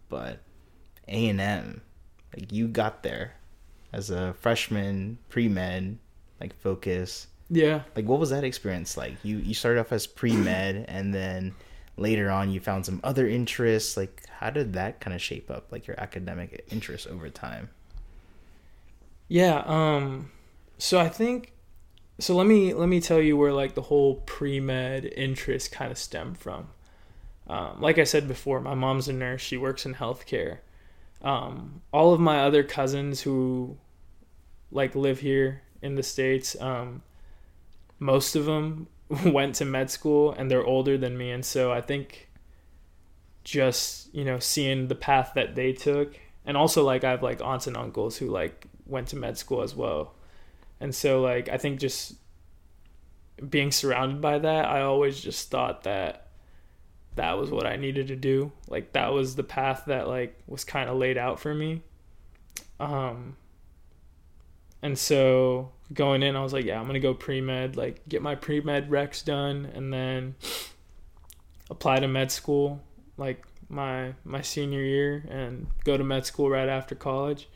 [0.10, 0.40] but
[1.08, 1.82] A and M,
[2.36, 3.36] like you got there,
[3.94, 5.98] as a freshman pre-med
[6.42, 7.82] like focus Yeah.
[7.96, 11.54] like what was that experience like you you started off as pre-med and then
[11.98, 15.72] later on you found some other interests like how did that kind of shape up
[15.72, 17.70] like your academic interests over time
[19.28, 20.32] Yeah, um
[20.78, 21.54] so I think
[22.20, 25.98] so let me let me tell you where like the whole pre-med interest kind of
[25.98, 26.68] stemmed from.
[27.50, 30.60] Um, like I said before, my mom's a nurse, she works in healthcare.
[31.22, 33.78] Um, all of my other cousins who
[34.72, 37.02] like live here in the states, um,
[37.98, 38.88] most of them
[39.26, 42.30] went to med school and they're older than me and so I think
[43.44, 47.42] just, you know, seeing the path that they took and also like I have like
[47.42, 50.14] aunts and uncles who like went to med school as well.
[50.80, 52.14] And so like I think just
[53.50, 56.29] being surrounded by that, I always just thought that
[57.20, 58.54] that was what I needed to do.
[58.70, 61.82] Like that was the path that like was kind of laid out for me.
[62.80, 63.36] Um
[64.82, 68.22] and so going in I was like, yeah, I'm going to go pre-med, like get
[68.22, 70.36] my pre-med recs done and then
[71.70, 72.82] apply to med school
[73.18, 77.48] like my my senior year and go to med school right after college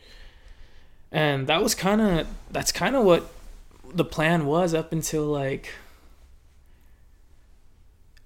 [1.12, 3.32] and that was kind of that's kind of what
[3.93, 5.69] the plan was up until like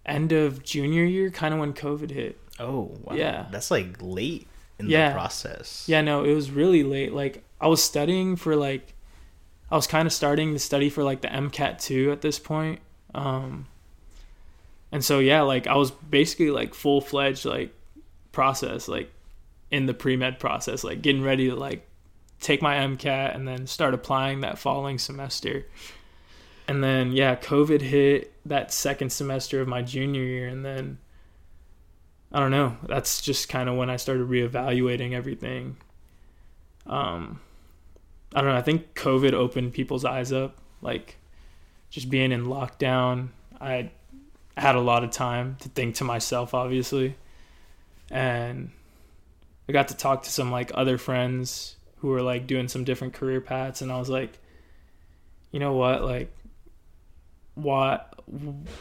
[0.08, 2.40] end of junior year kind of when covid hit.
[2.60, 3.16] Oh wow.
[3.16, 3.46] Yeah.
[3.52, 4.48] that's like late
[4.80, 5.10] in Yeah.
[5.10, 5.86] the process.
[5.88, 7.14] Yeah no it was really late.
[7.14, 8.94] Like i was studying for like
[9.72, 12.80] i was kind of starting to study for like the mcat 2 at this point
[13.16, 13.66] um
[14.92, 17.74] and so yeah like i was basically like full-fledged like
[18.32, 19.12] process like
[19.72, 21.86] in the pre-med process like getting ready to like
[22.40, 25.66] take my mcat and then start applying that following semester
[26.68, 30.98] and then yeah covid hit that second semester of my junior year and then
[32.32, 35.78] i don't know that's just kind of when i started reevaluating everything.
[36.86, 37.40] Um
[38.34, 41.18] i don't know i think covid opened people's eyes up like
[41.90, 43.90] just being in lockdown i
[44.58, 47.16] had a lot of time to think to myself obviously
[48.12, 48.72] and
[49.70, 53.14] i got to talk to some like other friends who were like doing some different
[53.14, 54.40] career paths and i was like
[55.52, 56.32] you know what like
[57.58, 58.14] what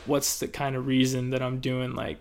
[0.05, 2.19] what's the kind of reason that i'm doing like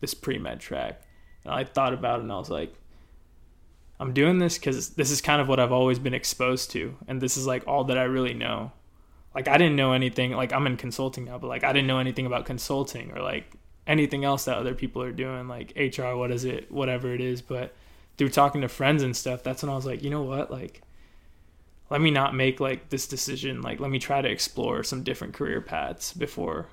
[0.00, 1.02] this pre-med track?
[1.44, 2.72] And i thought about it and i was like
[3.98, 6.96] i'm doing this because this is kind of what i've always been exposed to.
[7.08, 8.72] And this is like all that i really know.
[9.34, 11.98] Like i didn't know anything like i'm in consulting now but like i didn't know
[11.98, 13.52] anything about consulting or like
[13.86, 17.42] anything else that other people are doing like hr what is it whatever it is.
[17.42, 17.74] But
[18.16, 20.50] through talking to friends and stuff that's when i was like you know what?
[20.50, 20.82] Like
[21.90, 25.34] let me not make like this decision like let me try to explore some different
[25.34, 26.68] career paths before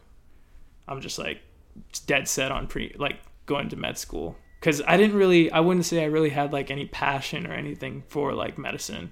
[0.87, 1.41] i'm just like
[2.05, 4.35] dead set on pre like going to med school.
[4.59, 8.03] Because i didn't really i wouldn't say i really had like any passion or anything
[8.07, 9.11] for like medicine.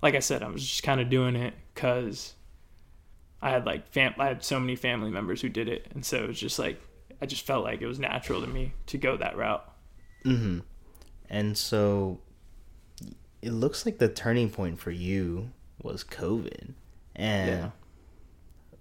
[0.00, 2.34] Like i said i was just kind of doing it because
[3.40, 5.88] i had like fam- i had so many family members who did it.
[5.94, 6.80] And so it was just like
[7.20, 9.64] i just felt like it was natural to me to go that route.
[10.24, 10.60] Mm-hmm.
[11.28, 12.20] And so
[13.42, 15.50] it looks like the turning point for you
[15.82, 16.72] was covid
[17.16, 17.70] and Yeah.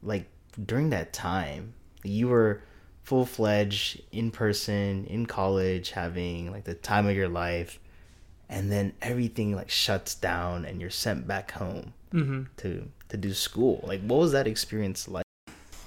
[0.04, 0.28] like
[0.64, 2.62] during that time you were
[3.04, 7.80] full-fledged in person in college having like the time of your life
[8.48, 12.44] and then everything like shuts down and you're sent back home mm-hmm.
[12.58, 15.26] to to do school like what was that experience like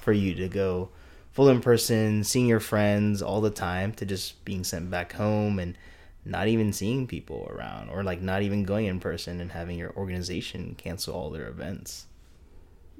[0.01, 0.91] for you to go
[1.33, 5.59] full in person seeing your friends all the time to just being sent back home
[5.59, 5.77] and
[6.25, 9.93] not even seeing people around or like not even going in person and having your
[9.97, 12.07] organization cancel all their events.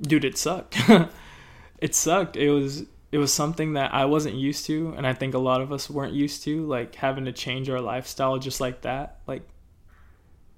[0.01, 0.77] Dude it sucked.
[1.81, 2.37] It sucked.
[2.37, 2.85] It was
[3.15, 5.89] it was something that i wasn't used to and i think a lot of us
[5.89, 9.43] weren't used to like having to change our lifestyle just like that like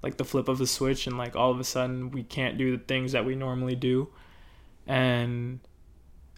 [0.01, 2.75] like the flip of a switch and like all of a sudden we can't do
[2.75, 4.09] the things that we normally do.
[4.87, 5.59] And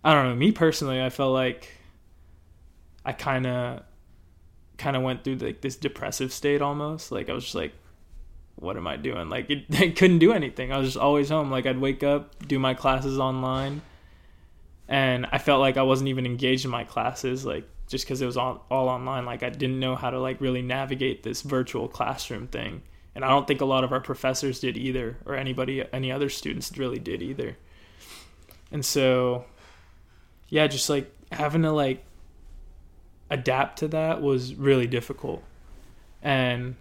[0.04, 1.70] i don't know me personally i felt like
[3.06, 3.84] i kind of
[4.80, 7.74] kind of went through like this depressive state almost like i was just like
[8.60, 9.30] what am I doing?
[9.30, 10.72] Like it, I couldn't do anything.
[10.72, 11.50] I was just always home.
[11.50, 13.82] Like I'd wake up, do my classes online,
[14.88, 17.46] and I felt like I wasn't even engaged in my classes.
[17.46, 19.26] Like just because it was all all online.
[19.26, 22.84] Like I didn't know how to like really navigate this virtual classroom thing.
[23.15, 26.30] And I don't think a lot of our professors did either, or anybody, any other
[26.30, 27.58] students really did either.
[28.72, 29.46] And so,
[30.48, 32.06] yeah, just like having to like
[33.30, 35.44] adapt to that was really difficult.
[36.22, 36.76] And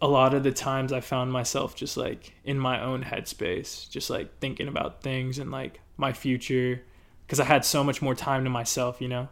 [0.00, 4.10] a lot of the times I found myself just like in my own headspace, just
[4.10, 6.82] like thinking about things and like my future
[7.26, 9.28] because I had so much more time to myself, you know?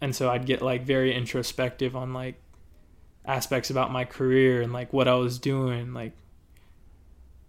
[0.00, 2.36] And so I'd get like very introspective on like
[3.26, 6.12] aspects about my career and like what I was doing, like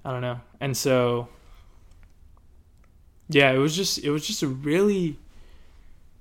[0.04, 0.42] I don't know.
[0.60, 1.30] And so
[3.30, 5.18] yeah, it was just it was just a really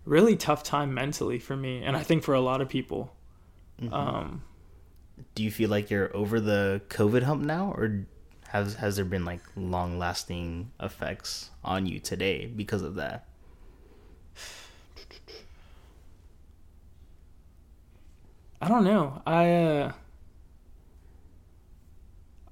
[0.04, 3.14] really tough time mentally for me and I think for a lot of people.
[3.80, 3.92] Mhm.
[3.92, 4.42] Um
[5.34, 8.06] Do you feel like you're over the COVID hump now, or
[8.48, 13.26] has has there been like long lasting effects on you today because of that?
[18.62, 19.22] I don't know.
[19.26, 19.92] I uh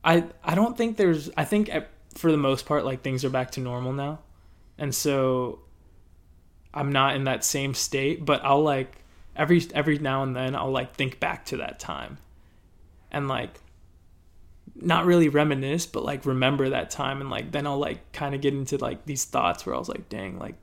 [0.04, 3.30] I I don't think there's I think at, for the most part like things are
[3.30, 4.20] back to normal now.
[4.78, 5.60] And so
[6.72, 9.02] I'm not in that same state, but I'll like
[9.36, 12.18] every every now and then I'll like think back to that time.
[13.10, 13.60] And like
[14.74, 18.40] not really reminisce, but like remember that time and like then I'll like kind of
[18.40, 20.54] get into like these thoughts where I was like, dang, like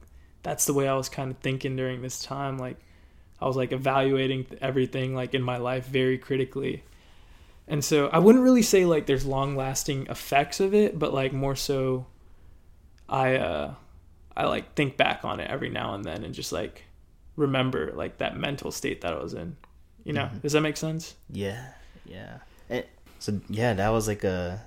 [0.43, 2.77] that's the way I was kind of thinking during this time like
[3.41, 6.83] I was like evaluating everything like in my life very critically.
[7.67, 11.33] And so I wouldn't really say like there's long lasting effects of it, but like
[11.33, 12.05] more so
[13.09, 13.73] I uh
[14.37, 16.83] I like think back on it every now and then and just like
[17.35, 19.55] remember like that mental state that I was in.
[20.03, 20.41] You know, Mhm.
[20.41, 21.15] does that make sense?
[21.31, 21.73] Yeah,
[22.05, 22.37] yeah.
[22.69, 22.83] Eh,
[23.19, 24.61] so yeah, that was like a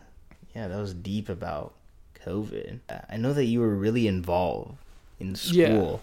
[0.55, 1.75] yeah, that was deep about
[2.25, 2.81] COVID.
[3.09, 4.77] I know that you were really involved
[5.21, 5.35] in Yeah.
[5.35, 6.03] school,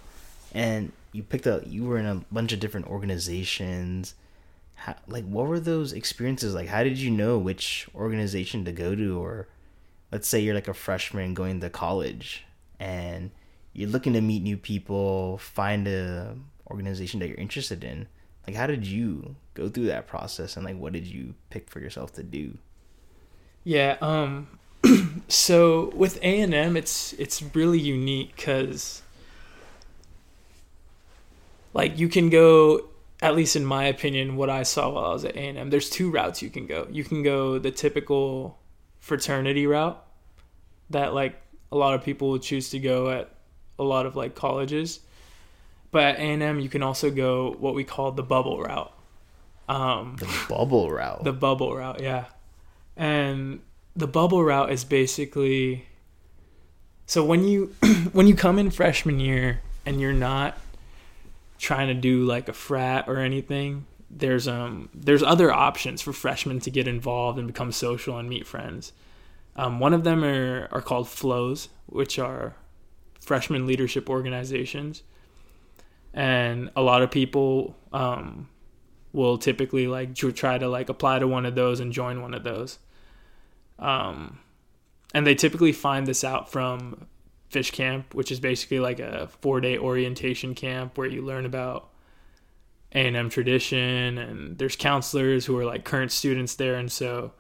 [0.53, 1.63] and you picked up.
[1.65, 4.15] You were in a bunch of different organizations.
[4.75, 6.67] How, like, what were those experiences like?
[6.67, 9.47] How did you know which organization to go to, or
[10.11, 12.45] let's say you're like a freshman going to college,
[12.79, 13.31] and
[13.75, 16.35] you're looking to meet new people, find a
[16.71, 18.07] organization that you're interested in.
[18.47, 21.79] Like, how did you go through that process, and like, what did you pick for
[21.79, 22.57] yourself to do?
[23.63, 23.97] Yeah.
[24.01, 24.47] Um.
[25.27, 29.01] so with A and M, it's it's really unique because,
[31.73, 32.87] like, you can go.
[33.21, 35.69] At least in my opinion, what I saw while I was at A and M,
[35.69, 36.87] there's two routes you can go.
[36.91, 38.59] You can go the typical
[38.99, 40.03] fraternity route
[40.89, 43.34] that like a lot of people would choose to go at
[43.79, 44.99] a lot of like colleges.
[45.91, 48.91] But at A and M, you can also go what we call the bubble route.
[49.69, 51.23] Um, The bubble route.
[51.23, 52.25] the bubble route, yeah.
[52.97, 53.61] And
[53.95, 55.85] the bubble route is basically
[57.05, 57.75] so when you
[58.13, 60.57] when you come in freshman year and you're not
[61.57, 66.59] trying to do like a frat or anything, there's um there's other options for freshmen
[66.61, 68.91] to get involved and become social and meet friends.
[69.55, 72.55] Um, one of them are are called flows, which are
[73.25, 75.03] freshman leadership organizations,
[76.13, 78.47] and a lot of people um,
[79.13, 82.33] will typically like tr- try to like apply to one of those and join one
[82.33, 82.79] of those.
[83.79, 84.39] Um,
[85.13, 87.07] and they typically find this out from
[87.49, 91.89] fish camp, which is basically like a four day orientation camp where you learn about
[92.93, 97.31] A and M tradition, and there's counselors who are like current students there, and so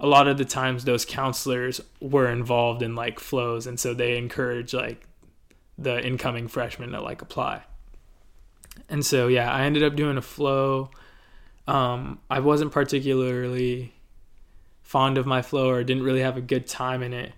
[0.00, 4.16] a lot of the times those counselors were involved in like flows, and so they
[4.16, 5.06] encourage like
[5.76, 7.62] the incoming freshmen to like apply.
[8.88, 10.90] And so yeah, I ended up doing a flow.
[11.68, 13.92] Um, I wasn't particularly
[14.82, 17.32] fond of my flow or didn't really have a good time in it,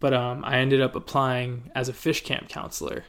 [0.00, 3.04] but um, I ended up applying as a fish camp counselor.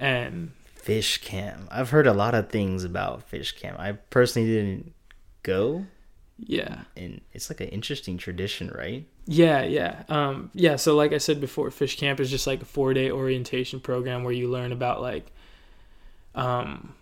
[0.00, 1.68] And fish camp.
[1.70, 3.78] I've heard a lot of things about fish camp.
[3.78, 4.94] I personally didn't
[5.42, 5.86] go,
[6.38, 9.06] yeah, and it's like an interesting tradition, right?
[9.26, 10.76] yeah, yeah, um, yeah.
[10.76, 14.24] So like I said before, fish camp is just like a four day orientation program
[14.24, 15.26] where you learn about like
[16.34, 16.94] um,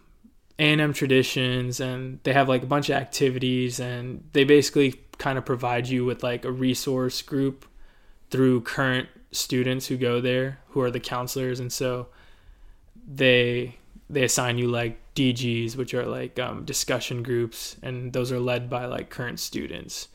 [0.59, 5.45] A&M traditions and they have like a bunch of activities and they basically kind of
[5.45, 7.65] provide you with like a resource group
[8.31, 12.09] through current students who go there who are the counselors and so
[13.07, 13.77] they
[14.11, 18.71] they assign you like DGs which are like um, discussion groups and those are led
[18.71, 20.09] by like current students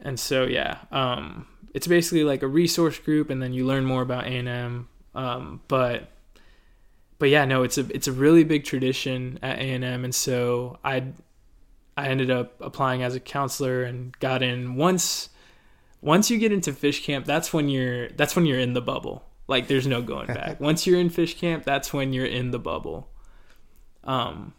[0.00, 4.02] and so yeah um, it's basically like a resource group and then you learn more
[4.02, 6.08] about A&M um, but
[7.18, 10.14] but yeah, no, it's a it's a really big tradition at A and M, and
[10.14, 11.04] so I
[11.96, 15.28] I ended up applying as a counselor and got in once
[16.00, 19.24] once you get into fish camp, that's when you're that's when you're in the bubble.
[19.48, 20.60] Like there's no going back.
[20.60, 23.10] once you're in fish camp, that's when you're in the bubble.
[24.08, 24.54] Um,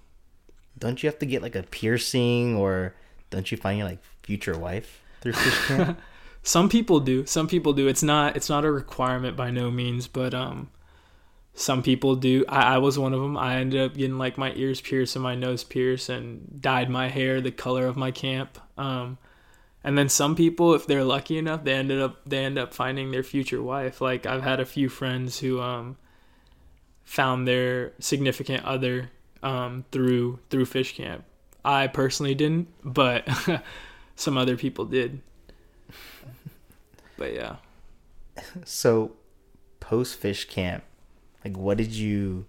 [0.77, 2.93] Don't you have to get like a piercing, or
[3.29, 5.99] don't you find your like future wife through fish camp?
[6.43, 7.25] some people do.
[7.25, 7.87] Some people do.
[7.87, 10.69] It's not it's not a requirement by no means, but um
[11.53, 12.45] some people do.
[12.47, 13.37] I, I was one of them.
[13.37, 17.09] I ended up getting like my ears pierced and my nose pierced and dyed my
[17.09, 18.57] hair the color of my camp.
[18.77, 19.17] Um,
[19.83, 23.11] and then some people, if they're lucky enough, they ended up they end up finding
[23.11, 23.99] their future wife.
[23.99, 25.97] Like I've had a few friends who um,
[27.03, 29.09] found their significant other
[29.43, 31.23] um, through through fish camp.
[31.63, 33.27] I personally didn't, but
[34.15, 35.21] some other people did.
[37.17, 37.57] but yeah.
[38.63, 39.11] So,
[39.79, 40.83] post fish camp,
[41.43, 42.45] like, what did you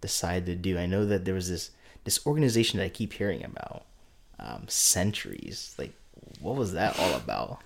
[0.00, 0.78] decide to do?
[0.78, 1.70] I know that there was this
[2.04, 3.84] this organization that I keep hearing about,
[4.38, 5.74] um, Centuries.
[5.78, 5.92] Like,
[6.40, 7.60] what was that all about?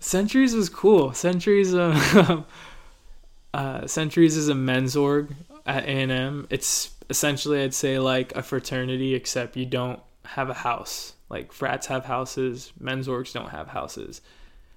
[0.00, 1.12] Centuries was cool.
[1.12, 2.44] Centuries, uh,
[3.54, 5.34] uh, Centuries is a men's org
[5.66, 6.46] at A and M.
[6.50, 11.14] It's essentially, I'd say, like a fraternity, except you don't have a house.
[11.30, 14.22] Like frats have houses, men's orgs don't have houses,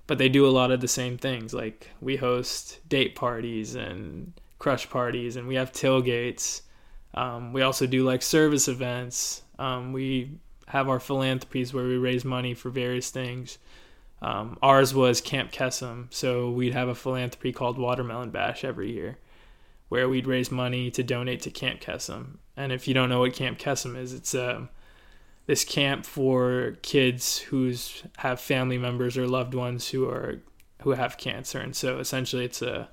[0.07, 1.53] but they do a lot of the same things.
[1.53, 6.61] Like we host date parties and crush parties, and we have tailgates.
[7.13, 9.43] Um, we also do like service events.
[9.59, 10.31] Um, we
[10.67, 13.57] have our philanthropies where we raise money for various things.
[14.21, 19.17] Um, ours was Camp Kesem, so we'd have a philanthropy called Watermelon Bash every year,
[19.91, 22.37] where we'd raise money to donate to Camp Kesem.
[22.55, 24.69] And if you don't know what Camp Kesem is, it's um,
[25.47, 30.39] this camp for kids who's have family members or loved ones who are
[30.83, 32.87] who have cancer, and so essentially it's a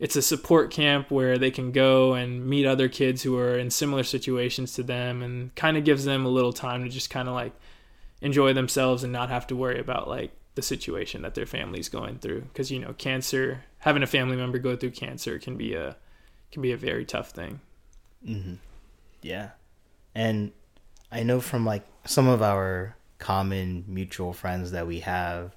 [0.00, 3.70] it's a support camp where they can go and meet other kids who are in
[3.70, 7.28] similar situations to them, and kind of gives them a little time to just kind
[7.28, 7.52] of like
[8.20, 12.18] enjoy themselves and not have to worry about like the situation that their family's going
[12.18, 12.42] through.
[12.42, 15.96] Because you know cancer having a family member go through cancer can be a
[16.50, 17.60] can be a very tough thing.
[18.26, 18.54] Mm-hmm.
[19.22, 19.50] yeah.
[20.14, 20.52] And
[21.10, 25.54] i know from like some of our common mutual friends that we have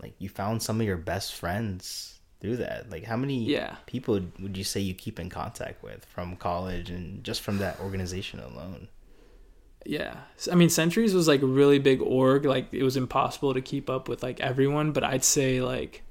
[0.00, 2.90] like you found some of your best friends through that.
[2.90, 3.76] Like how many yeah.
[3.86, 7.80] people would you say you keep in contact with from college and just from that
[7.80, 8.88] organization alone
[9.88, 10.18] yeah.
[10.52, 13.88] I mean centuries was like a really big org like it was impossible to keep
[13.88, 16.02] up with like everyone but i'd say like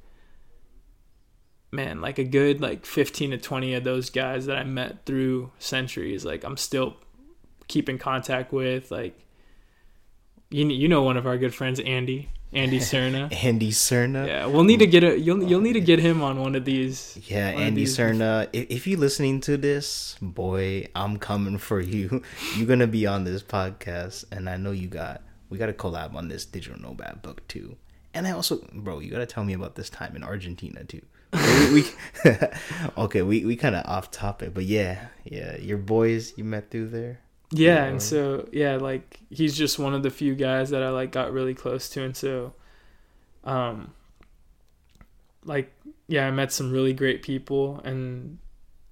[1.71, 5.51] man like a good like 15 to 20 of those guys that i met through
[5.59, 6.95] centuries like i'm still
[7.67, 9.19] keeping contact with like
[10.49, 13.31] you, you know one of our good friends andy Andy Cerna.
[13.43, 14.27] Andy Cerna.
[14.27, 16.65] Yeah, we'll need to get a you'll you'll need to get him on one of
[16.65, 17.19] these.
[17.27, 17.97] Yeah, Andy these.
[17.97, 18.47] Cerna.
[18.53, 22.23] If, if you're listening to this, boy, I'm coming for you.
[22.55, 26.15] You're gonna be on this podcast, and I know you got we got to collab
[26.15, 27.77] on this digital nomad book too.
[28.13, 31.01] And I also, bro, you got to tell me about this time in Argentina too.
[31.33, 31.85] we, we
[32.97, 36.87] okay, we we kind of off topic, but yeah, yeah, your boys you met through
[36.87, 37.19] there.
[37.51, 41.11] Yeah, and so yeah, like he's just one of the few guys that I like
[41.11, 42.53] got really close to, and so,
[43.45, 43.93] um,
[45.45, 45.71] like
[46.07, 48.37] yeah, I met some really great people and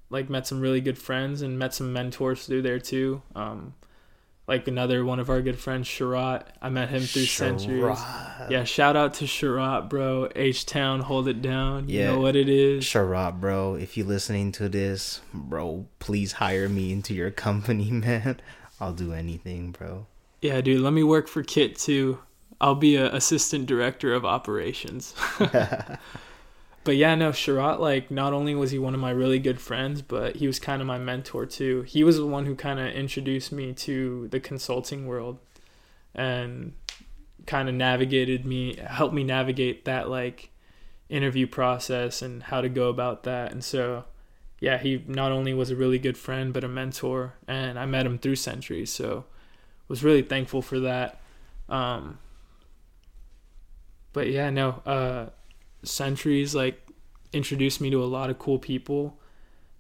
[0.10, 3.22] like met some really good friends and met some mentors through there too.
[3.36, 3.74] Um,
[4.48, 6.43] like another one of our good friends, Sharat.
[6.62, 7.60] I met him through Sharat.
[7.60, 8.00] centuries.
[8.50, 10.30] Yeah, shout out to Sharat, bro.
[10.36, 11.89] H Town, hold it down.
[11.89, 12.84] You yeah, know what it is.
[12.84, 13.76] Sharat, bro.
[13.76, 18.39] If you're listening to this, bro, please hire me into your company, man.
[18.80, 20.06] I'll do anything, bro.
[20.41, 20.82] Yeah, dude.
[20.82, 22.20] Let me work for Kit too.
[22.62, 25.16] I'll be a assistant director of operations.
[26.86, 30.03] but yeah, no, Sharat, like, not only was he one of my really good friends,
[30.03, 31.81] but he was kind of my mentor too.
[31.81, 35.39] He was the one who kind of introduced me to the consulting world
[36.13, 36.73] and
[37.47, 40.51] kind of navigated me, helped me navigate that, like,
[41.09, 43.51] interview process and how to go about that.
[43.51, 44.05] And so,
[44.59, 47.33] yeah, he not only was a really good friend, but a mentor.
[47.47, 48.91] And I met him through Centuries.
[48.91, 49.25] So,
[49.88, 51.19] was really thankful for that.
[51.67, 52.19] Um,
[54.13, 55.29] but yeah, no, uh,
[55.86, 56.86] centuries like
[57.33, 59.19] introduced me to a lot of cool people.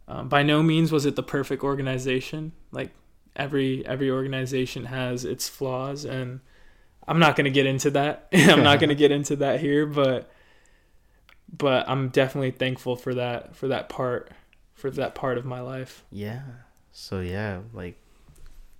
[0.07, 2.51] Um, by no means was it the perfect organization.
[2.71, 2.91] Like
[3.35, 6.39] every every organization has its flaws and
[7.07, 8.27] i'm not going to get into that.
[8.33, 10.29] I'm not going to get into that here but
[11.51, 14.31] but i'm definitely thankful for that for that part
[14.73, 16.03] for that part of my life.
[16.11, 16.41] Yeah.
[16.91, 17.97] So yeah like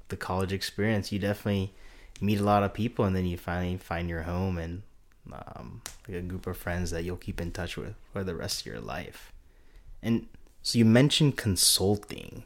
[0.07, 1.73] the college experience you definitely
[2.21, 4.83] meet a lot of people and then you finally find your home and
[5.31, 8.61] um, like a group of friends that you'll keep in touch with for the rest
[8.61, 9.31] of your life.
[10.01, 10.27] And
[10.61, 12.43] so you mentioned consulting.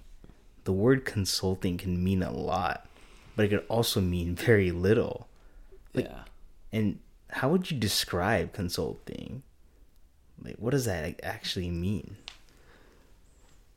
[0.64, 2.88] The word consulting can mean a lot,
[3.36, 5.28] but it could also mean very little.
[5.94, 6.24] Like, yeah.
[6.72, 7.00] And
[7.30, 9.44] how would you describe consulting?
[10.42, 12.18] Like, what does that actually mean?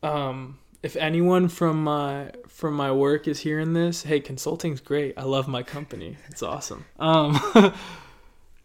[0.02, 5.14] Um, if anyone from my from my work is hearing this, hey, consulting's great.
[5.16, 6.16] I love my company.
[6.28, 6.84] It's awesome.
[6.98, 7.38] Um,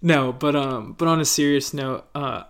[0.01, 2.43] No, but um, but on a serious note, uh,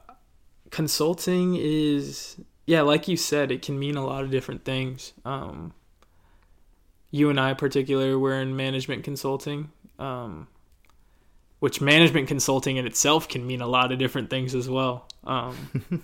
[0.70, 5.14] consulting is yeah, like you said, it can mean a lot of different things.
[5.24, 5.74] Um,
[7.10, 10.48] you and I, particular, we're in management consulting, um,
[11.60, 15.08] which management consulting in itself can mean a lot of different things as well.
[15.24, 15.56] Um,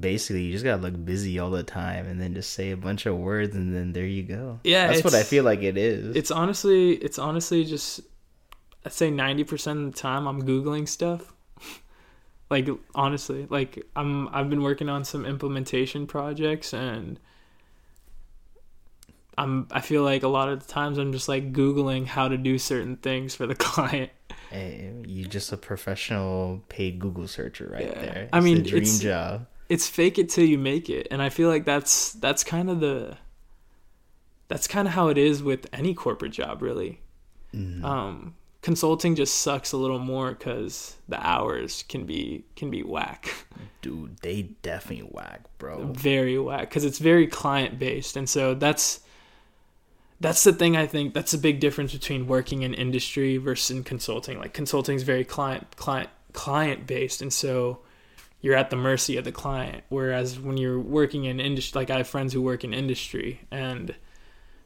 [0.00, 3.06] Basically, you just gotta look busy all the time, and then just say a bunch
[3.06, 4.58] of words, and then there you go.
[4.64, 6.16] Yeah, that's what I feel like it is.
[6.16, 8.00] It's honestly, it's honestly just
[8.84, 11.32] I'd say 90% of the time I'm Googling stuff.
[12.50, 17.18] Like honestly, like I'm I've been working on some implementation projects and
[19.36, 22.36] I'm I feel like a lot of the times I'm just like googling how to
[22.36, 24.10] do certain things for the client.
[24.50, 28.00] Hey, you just a professional paid Google searcher right Yeah.
[28.00, 28.28] there.
[28.32, 29.46] I mean, dream it's- job.
[29.70, 32.80] It's fake it till you make it, and I feel like that's that's kind of
[32.80, 33.16] the
[34.48, 37.00] that's kind of how it is with any corporate job, really.
[37.54, 37.82] Mhm.
[37.82, 43.30] Um, consulting just sucks a little more because the hours can be can be whack.
[43.82, 45.92] Dude, they definitely whack, bro.
[45.92, 49.00] very whack because it's very client based and so that's
[50.20, 53.84] that's the thing i think that's a big difference between working in industry versus in
[53.84, 57.80] consulting like consulting is very client client client based and so
[58.40, 61.98] you're at the mercy of the client whereas when you're working in industry like i
[61.98, 63.94] have friends who work in industry and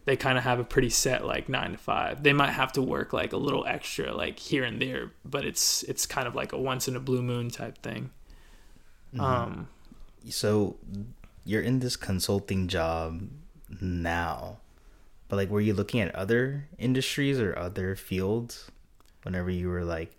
[0.08, 2.22] they kind of have a pretty set like nine to five.
[2.22, 5.82] They might have to work like a little extra like here and there but it's
[5.84, 8.10] it's kind of like a once in a blue moon type thing.
[9.14, 9.20] Mhm.
[9.20, 9.68] um
[10.28, 10.76] so
[11.44, 13.22] you're in this consulting job
[13.80, 14.58] now
[15.28, 18.70] but like were you looking at other industries or other fields
[19.22, 20.16] whenever you were like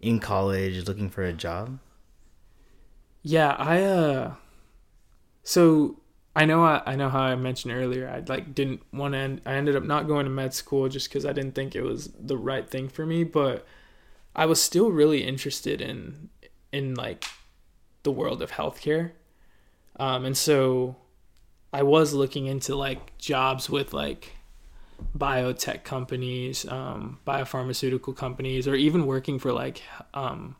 [0.00, 1.78] in college looking for a job?
[3.22, 4.34] Yeah, I uh
[5.42, 5.96] so
[6.36, 9.40] I know I, I know how I mentioned earlier I like didn't want to end,
[9.46, 12.12] I ended up not going to med school just cuz I didn't think it was
[12.20, 13.66] the right thing for me, but
[14.34, 16.28] I was still really interested in
[16.70, 17.24] in like
[18.04, 19.12] the world of healthcare.
[19.98, 20.96] Um and so
[21.72, 24.36] I was looking into like jobs with like
[25.16, 29.82] biotech companies, um, biopharmaceutical companies, or even working for like
[30.14, 30.56] um,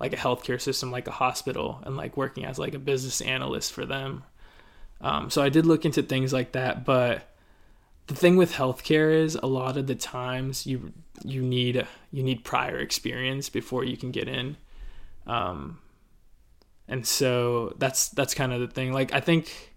[0.00, 3.72] like a healthcare system, like a hospital, and like working as like a business analyst
[3.72, 4.24] for them.
[5.00, 7.28] Um, so I did look into things like that, but
[8.08, 10.92] the thing with healthcare is a lot of the times you
[11.24, 14.56] you need you need prior experience before you can get in.
[15.26, 15.78] Um,
[16.88, 18.92] and so that's that's kind of the thing.
[18.92, 19.74] Like I think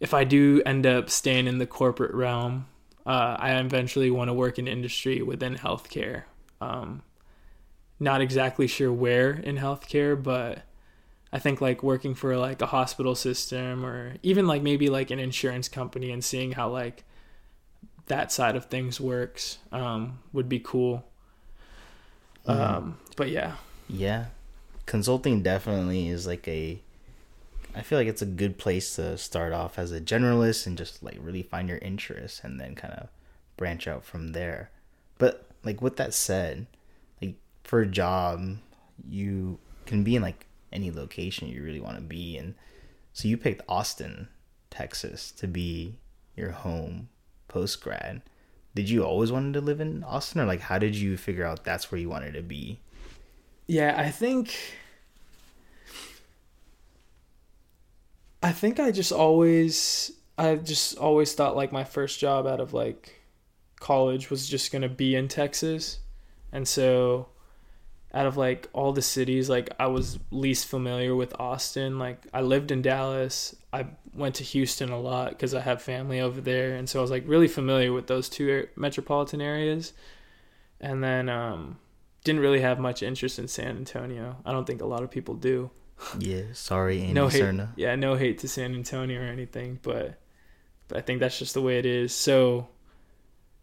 [0.00, 2.66] if I do end up staying in the corporate realm,
[3.06, 6.24] uh, I eventually want to work in industry within healthcare.
[6.60, 7.02] Um,
[7.98, 10.62] not exactly sure where in healthcare, but
[11.32, 15.20] I think like working for like a hospital system or even like maybe like an
[15.20, 17.04] insurance company and seeing how like
[18.06, 21.04] that side of things works um, would be cool.
[22.46, 23.54] Um, but yeah,
[23.88, 24.26] yeah.
[24.86, 26.80] Consulting definitely is like a
[27.76, 31.04] i feel like it's a good place to start off as a generalist and just
[31.04, 33.08] like really find your interests and then kind of
[33.56, 34.70] branch out from there.
[35.18, 36.66] But like with that said
[37.22, 38.56] like for a job
[39.08, 42.54] you can be in like any location you really want to be and
[43.12, 44.28] so you picked austin
[44.70, 45.96] texas to be
[46.36, 47.08] your home
[47.48, 48.22] post grad
[48.74, 51.64] did you always wanted to live in austin or like how did you figure out
[51.64, 52.78] that's where you wanted to be?
[53.66, 54.54] Yeah, I think
[58.42, 62.72] I think I just always I just always thought like my first job out of
[62.72, 63.20] like
[63.78, 65.98] college was just going to be in Texas.
[66.52, 67.28] And so
[68.12, 71.98] out of like all the cities like I was least familiar with Austin.
[71.98, 73.54] Like I lived in Dallas.
[73.72, 77.02] I went to Houston a lot cuz I have family over there and so I
[77.02, 79.92] was like really familiar with those two metropolitan areas.
[80.80, 81.78] And then um
[82.24, 84.36] didn't really have much interest in San Antonio.
[84.44, 85.70] I don't think a lot of people do.
[86.18, 87.68] yeah sorry Andy no hate, Serna.
[87.76, 90.18] yeah, no hate to San Antonio or anything, but
[90.88, 92.12] but I think that's just the way it is.
[92.12, 92.66] So,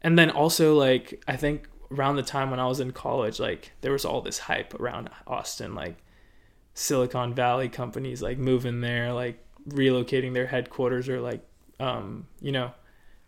[0.02, 3.72] and then also like I think around the time when I was in college, like
[3.82, 5.98] there was all this hype around Austin, like
[6.74, 11.42] Silicon Valley companies like moving there, like relocating their headquarters or like
[11.80, 12.72] um you know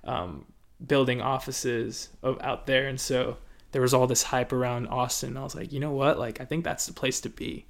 [0.06, 0.46] um
[0.86, 3.38] building offices of out there, and so
[3.72, 5.38] there was all this hype around Austin.
[5.38, 6.18] I was like, you know what?
[6.18, 7.66] Like, I think that's the place to be.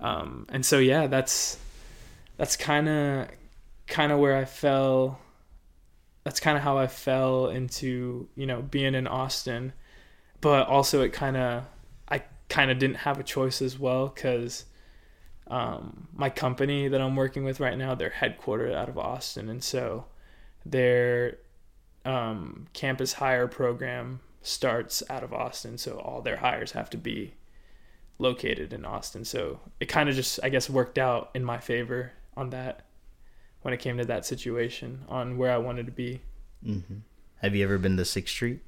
[0.00, 1.58] Um, and so yeah, that's
[2.36, 3.28] that's kind of
[3.86, 5.18] kind of where I fell.
[6.24, 9.72] That's kind of how I fell into you know being in Austin,
[10.40, 11.64] but also it kind of
[12.08, 14.64] I kind of didn't have a choice as well because
[15.48, 19.62] um, my company that I'm working with right now they're headquartered out of Austin, and
[19.62, 20.06] so
[20.64, 21.38] their
[22.04, 27.34] um, campus hire program starts out of Austin, so all their hires have to be
[28.18, 29.24] located in Austin.
[29.24, 32.86] So it kind of just, I guess, worked out in my favor on that
[33.62, 36.20] when it came to that situation on where I wanted to be.
[36.64, 36.80] hmm
[37.42, 38.60] Have you ever been to Sixth Street?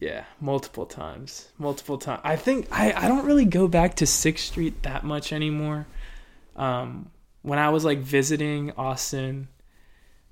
[0.00, 2.20] Yeah, multiple times, multiple times.
[2.22, 5.86] I think I, I don't really go back to Sixth Street that much anymore.
[6.54, 7.10] Um,
[7.42, 9.48] when I was like visiting Austin,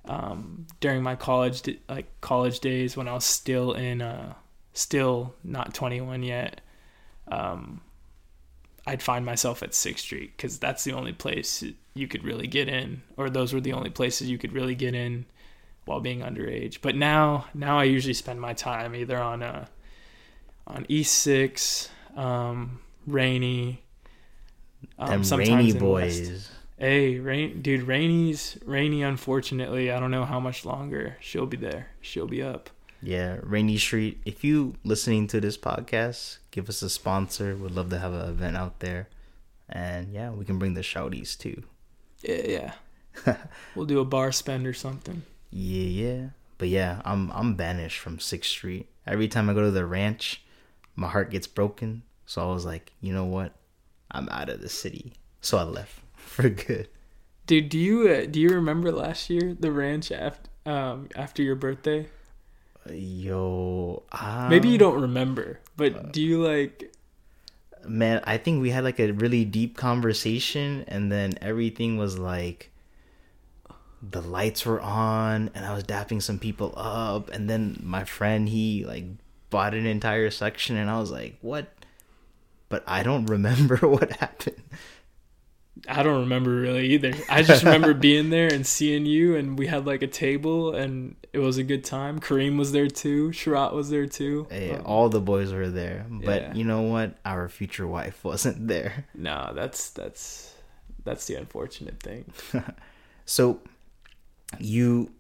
[0.05, 4.35] um, during my college like college days when I was still in uh,
[4.73, 6.61] still not 21 yet,
[7.27, 7.81] um,
[8.87, 11.65] I'd find myself at Sixth Street because that's the only place
[11.95, 14.95] you could really get in, or those were the only places you could really get
[14.95, 15.27] in
[15.87, 16.79] while being underage.
[16.83, 19.67] But now, now I usually spend my time either on uh,
[20.67, 23.83] on East Six, um, Rainey,
[24.99, 26.31] um, Them sometimes rainy in boys.
[26.31, 26.51] West.
[26.79, 29.03] Hey, rain, dude, Rainey's Rainey.
[29.03, 31.89] Unfortunately, I don't know how much longer she'll be there.
[32.01, 32.71] She'll be up.
[33.03, 34.21] Yeah, Rainey Street.
[34.25, 37.57] If you listening to this podcast, give us a sponsor.
[37.57, 39.09] We'd love to have an event out there,
[39.69, 41.63] and yeah, we can bring the shouties too.
[42.23, 42.73] Yeah,
[43.25, 43.37] yeah.
[43.75, 45.23] we'll do a bar spend or something.
[45.51, 46.27] Yeah, yeah.
[46.59, 48.89] But yeah, I'm I'm banished from Sixth Street.
[49.07, 50.43] Every time I go to the ranch,
[50.95, 52.03] my heart gets broken.
[52.25, 53.53] So I was like, you know what?
[54.11, 55.13] I'm out of the city.
[55.41, 56.89] So I left for good.
[57.47, 61.55] Dude, do you uh, do you remember last year the ranch after um after your
[61.55, 62.09] birthday?
[62.91, 66.93] Yo, um, Maybe you don't remember, but do you like?
[67.89, 72.73] man i think we had like a really deep conversation and then everything was like
[74.03, 78.49] the lights were on and i was dapping some people up and then my friend
[78.49, 79.05] he like
[79.51, 81.69] bought an entire section and i was like what
[82.69, 84.63] but i don't remember what happened
[85.87, 87.13] I don't remember really either.
[87.29, 91.15] I just remember being there and seeing you, and we had like a table, and
[91.35, 92.19] it was a good time.
[92.19, 93.29] Kareem was there too.
[93.29, 94.47] Sharat was there too.
[94.51, 96.55] Hey, Um, all the boys were there but Yeah.
[96.55, 100.55] you know what our future wife wasn't there no, that's that's
[101.05, 102.33] that's the unfortunate thing.
[103.27, 103.61] So
[104.59, 105.11] you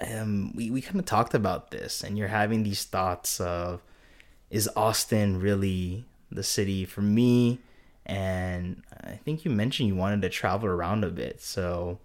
[0.00, 3.82] um we, we kind of talked about this and you're having these thoughts of
[4.50, 7.58] is Austin really the city for me?
[8.04, 11.40] And I think you mentioned you wanted to travel around a bit.
[11.40, 11.98] So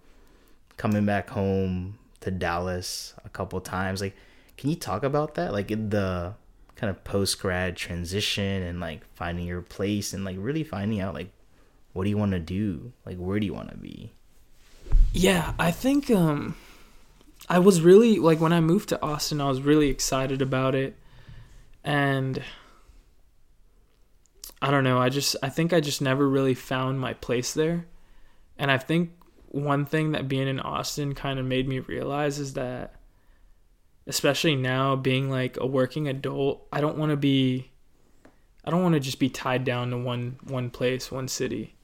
[0.76, 4.16] coming back home to Dallas a couple times, like
[4.56, 5.52] can you talk about that?
[5.52, 6.34] Like the
[6.76, 11.14] kind of post grad transition and like finding your place and like really finding out
[11.14, 11.30] like
[11.92, 12.92] what do you want to do?
[13.04, 14.12] Like where do you want to be?
[15.12, 16.56] Yeah, I think um
[17.48, 20.96] I was really like when I moved to Austin, I was really excited about it.
[21.82, 22.42] And
[24.60, 27.86] I don't know, I just I think I just never really found my place there.
[28.58, 29.10] And I think
[29.48, 32.94] one thing that being in Austin kind of made me realize is that
[34.06, 37.70] especially now being like a working adult, I don't want to be
[38.64, 41.76] I don't want to just be tied down to one one place, one city.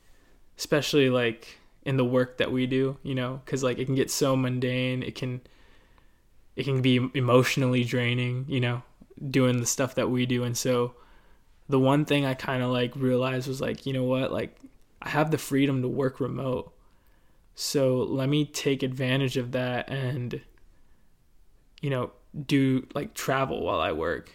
[0.59, 4.11] Especially like in the work that we do, you know, cuz like it can get
[4.11, 5.41] so mundane, it can
[6.57, 8.83] it can be emotionally draining, you know,
[9.31, 10.95] doing the stuff that we do and so
[11.69, 14.57] the one thing I kind of like realized was like, you know what, like
[15.01, 16.73] I have the freedom to work remote.
[17.55, 20.41] So let me take advantage of that and
[21.81, 22.11] you know,
[22.47, 24.31] do like travel while I work.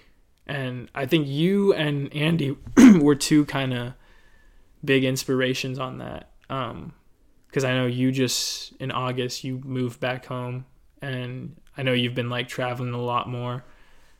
[0.45, 2.55] And I think you and Andy
[2.99, 3.93] were two kind of
[4.83, 6.29] big inspirations on that.
[6.49, 6.93] Um
[7.51, 10.65] cuz I know you just in August you moved back home
[11.01, 13.63] and I know you've been like traveling a lot more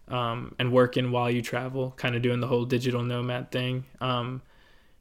[0.08, 3.86] um, and working while you travel, kind of doing the whole digital nomad thing.
[4.02, 4.42] Um,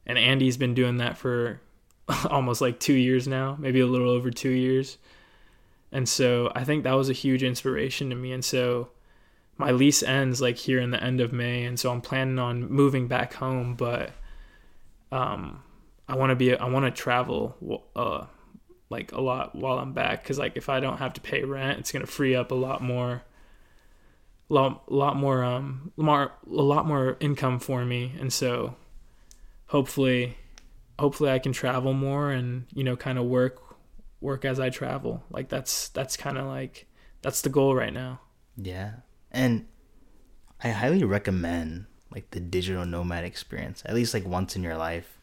[0.07, 1.61] and Andy's been doing that for
[2.31, 4.99] almost like two years now, maybe a little over two years.
[5.93, 8.33] And so I think that was a huge inspiration to me.
[8.33, 8.91] And so
[9.57, 12.71] my lease ends like here in the end of May, and so I'm planning on
[12.71, 14.11] moving back home, but
[15.11, 15.63] um,
[16.09, 18.27] I want to be I want to travel uh,
[18.91, 21.79] like a lot while I'm back because like if I don't have to pay rent,
[21.79, 23.23] it's gonna free up a lot more
[24.49, 28.75] lot lot more um more a lot more income for me and so
[29.67, 30.39] hopefully
[30.99, 33.61] hopefully I can travel more and you know kind of work
[34.23, 36.87] work as I travel like that's that's kind of like
[37.21, 38.21] that's the goal right now
[38.59, 38.93] Yeah.
[39.31, 39.67] And
[40.63, 45.18] I highly recommend like the digital nomad experience, at least like once in your life.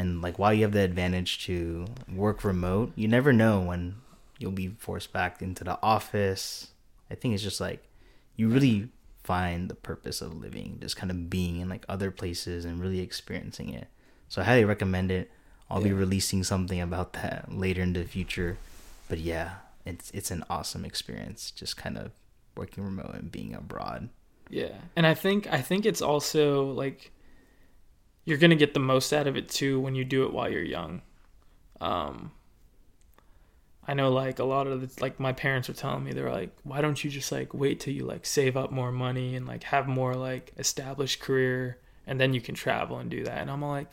[0.00, 3.96] And like while you have the advantage to work remote, you never know when
[4.38, 6.68] you'll be forced back into the office.
[7.10, 7.86] I think it's just like
[8.34, 8.88] you really
[9.24, 13.00] find the purpose of living, just kind of being in like other places and really
[13.00, 13.88] experiencing it.
[14.30, 15.30] So I highly recommend it.
[15.68, 18.56] I'll be releasing something about that later in the future.
[19.06, 22.12] But yeah, it's it's an awesome experience just kind of
[22.56, 24.08] working remote and being abroad.
[24.48, 24.78] Yeah.
[24.96, 27.12] And I think I think it's also like
[28.24, 30.50] you're going to get the most out of it too when you do it while
[30.50, 31.02] you're young.
[31.80, 32.32] Um
[33.88, 36.54] I know like a lot of the, like my parents were telling me they're like
[36.62, 39.64] why don't you just like wait till you like save up more money and like
[39.64, 43.38] have more like established career and then you can travel and do that.
[43.38, 43.88] And I'm like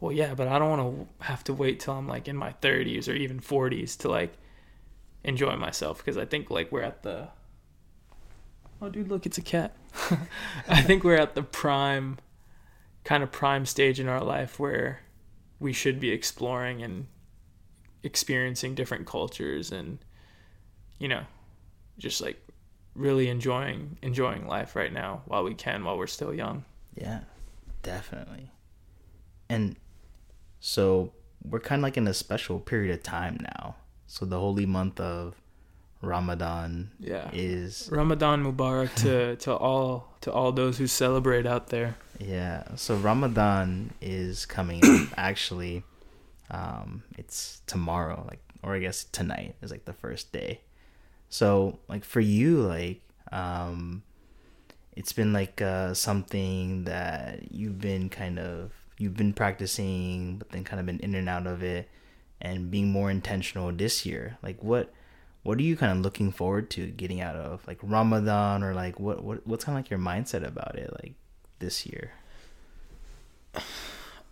[0.00, 2.54] well yeah, but I don't want to have to wait till I'm like in my
[2.62, 4.32] 30s or even 40s to like
[5.22, 7.28] enjoy myself because I think like we're at the
[8.82, 9.76] Oh, dude, look, it's a cat.
[10.68, 12.18] I think we're at the prime
[13.04, 15.00] kind of prime stage in our life where
[15.58, 17.06] we should be exploring and
[18.02, 19.98] experiencing different cultures and
[20.98, 21.22] you know
[21.98, 22.40] just like
[22.94, 27.20] really enjoying enjoying life right now while we can while we're still young Yeah,
[27.82, 28.50] definitely.
[29.48, 29.76] And
[30.60, 31.12] so
[31.44, 33.76] we're kind of like in a special period of time now.
[34.06, 35.39] So the holy month of
[36.02, 41.96] Ramadan yeah is ramadan mubarak to to all to all those who celebrate out there
[42.20, 42.64] yeah.
[42.76, 45.08] So Ramadan is coming up.
[45.16, 45.82] Actually,
[46.50, 50.60] um, it's tomorrow, like or I guess tonight is like the first day.
[51.30, 53.00] So like for you, like
[53.32, 54.02] um,
[54.94, 60.62] it's been like uh, something that you've been kind of you've been practicing, but then
[60.62, 61.88] kind of been in and out of it,
[62.40, 64.36] and being more intentional this year.
[64.42, 64.92] Like what
[65.42, 69.00] what are you kind of looking forward to getting out of like Ramadan or like
[69.00, 71.14] what what what's kind of like your mindset about it like
[71.58, 72.12] this year?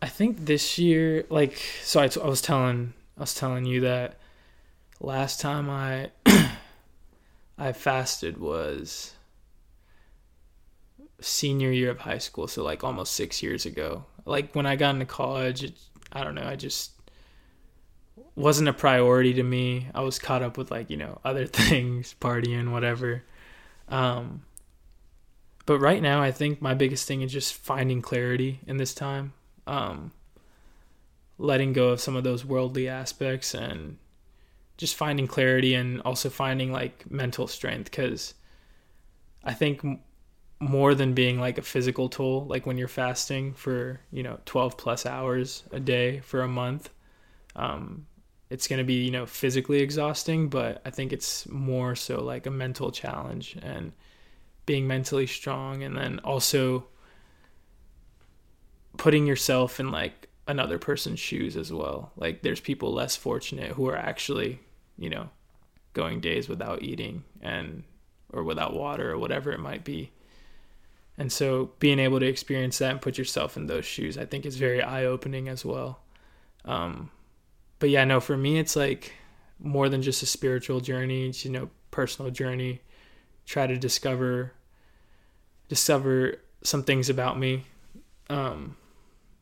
[0.00, 3.80] I think this year, like, so I, t- I was telling, I was telling you
[3.80, 4.18] that
[5.00, 6.10] last time I,
[7.58, 9.14] I fasted was
[11.20, 14.04] senior year of high school, so like almost six years ago.
[14.24, 15.74] Like when I got into college, it,
[16.12, 16.92] I don't know, I just
[18.36, 19.88] wasn't a priority to me.
[19.94, 23.24] I was caught up with like you know other things, partying, whatever.
[23.88, 24.42] Um,
[25.66, 29.32] but right now, I think my biggest thing is just finding clarity in this time,
[29.66, 30.12] um,
[31.36, 33.98] letting go of some of those worldly aspects, and
[34.76, 37.90] just finding clarity and also finding like mental strength.
[37.90, 38.34] Because
[39.44, 40.00] I think m-
[40.60, 44.76] more than being like a physical toll, like when you're fasting for you know 12
[44.76, 46.90] plus hours a day for a month,
[47.58, 48.06] um,
[48.48, 50.48] it's going to be you know physically exhausting.
[50.48, 53.92] But I think it's more so like a mental challenge and
[54.64, 56.86] being mentally strong and then also
[58.98, 62.12] putting yourself in like another person's shoes as well.
[62.16, 64.60] Like there's people less fortunate who are actually,
[64.98, 65.30] you know,
[65.94, 67.82] going days without eating and
[68.30, 70.12] or without water or whatever it might be.
[71.16, 74.46] And so being able to experience that and put yourself in those shoes, I think
[74.46, 76.00] is very eye-opening as well.
[76.64, 77.10] Um
[77.78, 79.12] but yeah, no, for me it's like
[79.58, 82.80] more than just a spiritual journey, it's, you know, personal journey.
[83.46, 84.52] Try to discover
[85.68, 87.64] discover some things about me
[88.30, 88.76] um,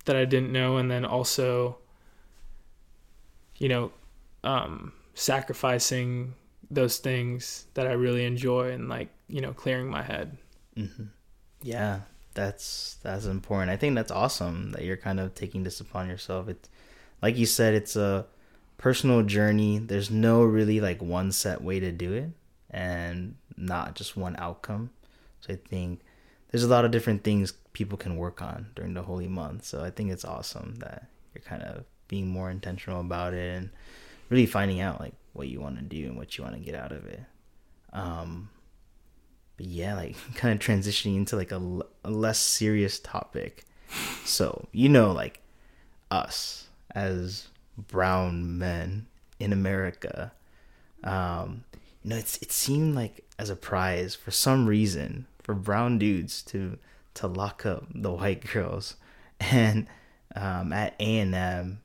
[0.04, 1.78] that I didn't know, and then also,
[3.58, 3.92] you know,
[4.44, 6.34] um, sacrificing
[6.70, 10.36] those things that I really enjoy and like you know clearing my head.
[10.76, 11.04] Mm-hmm.
[11.62, 12.00] Yeah,
[12.34, 13.70] that's that's important.
[13.70, 16.48] I think that's awesome that you're kind of taking this upon yourself.
[16.48, 16.68] It's
[17.26, 18.24] like you said, it's a
[18.78, 19.78] personal journey.
[19.78, 22.30] There's no really like one set way to do it,
[22.70, 24.90] and not just one outcome.
[25.40, 26.02] So I think
[26.52, 29.64] there's a lot of different things people can work on during the holy month.
[29.64, 33.70] So I think it's awesome that you're kind of being more intentional about it and
[34.28, 36.76] really finding out like what you want to do and what you want to get
[36.76, 37.22] out of it.
[37.92, 38.50] Um,
[39.56, 43.64] but yeah, like kind of transitioning into like a, a less serious topic.
[44.24, 45.40] So, you know, like
[46.08, 49.06] us as brown men
[49.38, 50.32] in America,
[51.04, 51.64] um,
[52.02, 56.42] you know, it's it seemed like as a prize for some reason for brown dudes
[56.42, 56.78] to
[57.14, 58.96] to lock up the white girls,
[59.40, 59.86] and
[60.34, 61.80] um, at A and M,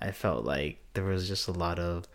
[0.00, 2.06] I felt like there was just a lot of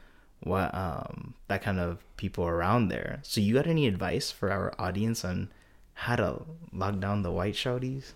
[0.41, 3.19] what um that kind of people around there.
[3.23, 5.49] So you got any advice for our audience on
[5.93, 8.11] how to lock down the white shouties?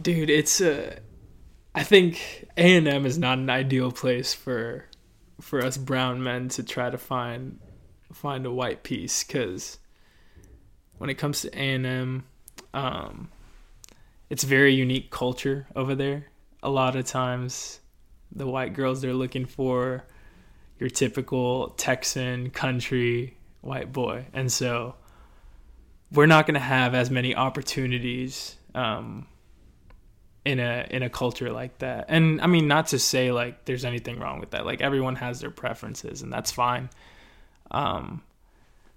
[0.00, 0.96] Dude, it's uh,
[1.74, 4.86] I think A and M is not an ideal place for
[5.40, 7.58] for us brown men to try to find
[8.12, 9.78] find a white piece because
[10.98, 12.24] when it comes to A and M,
[12.74, 13.30] um,
[14.28, 16.26] it's very unique culture over there.
[16.62, 17.80] A lot of times,
[18.32, 20.04] the white girls they're looking for
[20.78, 24.96] your typical Texan country white boy, and so
[26.12, 29.26] we're not going to have as many opportunities um,
[30.50, 32.06] in a in a culture like that.
[32.08, 34.66] And I mean, not to say like there's anything wrong with that.
[34.66, 36.90] Like everyone has their preferences, and that's fine.
[37.70, 38.22] Um,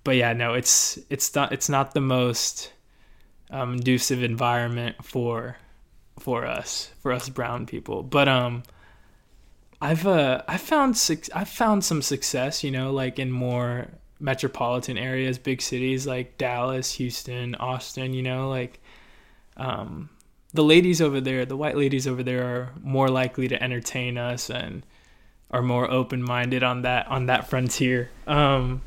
[0.04, 2.74] but yeah, no, it's it's not it's not the most
[3.52, 5.58] um, conducive environment for
[6.20, 8.04] for us for us brown people.
[8.04, 8.64] But um,
[9.80, 13.88] I've uh I found suc- I've found some success, you know, like in more
[14.20, 18.80] metropolitan areas, big cities like Dallas, Houston, Austin, you know, like
[19.58, 20.10] um
[20.54, 24.50] the ladies over there, the white ladies over there are more likely to entertain us
[24.50, 24.86] and
[25.52, 28.10] are more open-minded on that on that frontier.
[28.28, 28.82] Um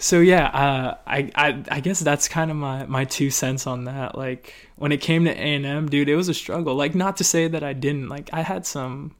[0.00, 3.84] so yeah, uh, I, I I guess that's kind of my my two cents on
[3.84, 4.16] that.
[4.16, 6.76] Like when it came to A and M, dude, it was a struggle.
[6.76, 8.08] Like not to say that I didn't.
[8.08, 9.16] Like I had some,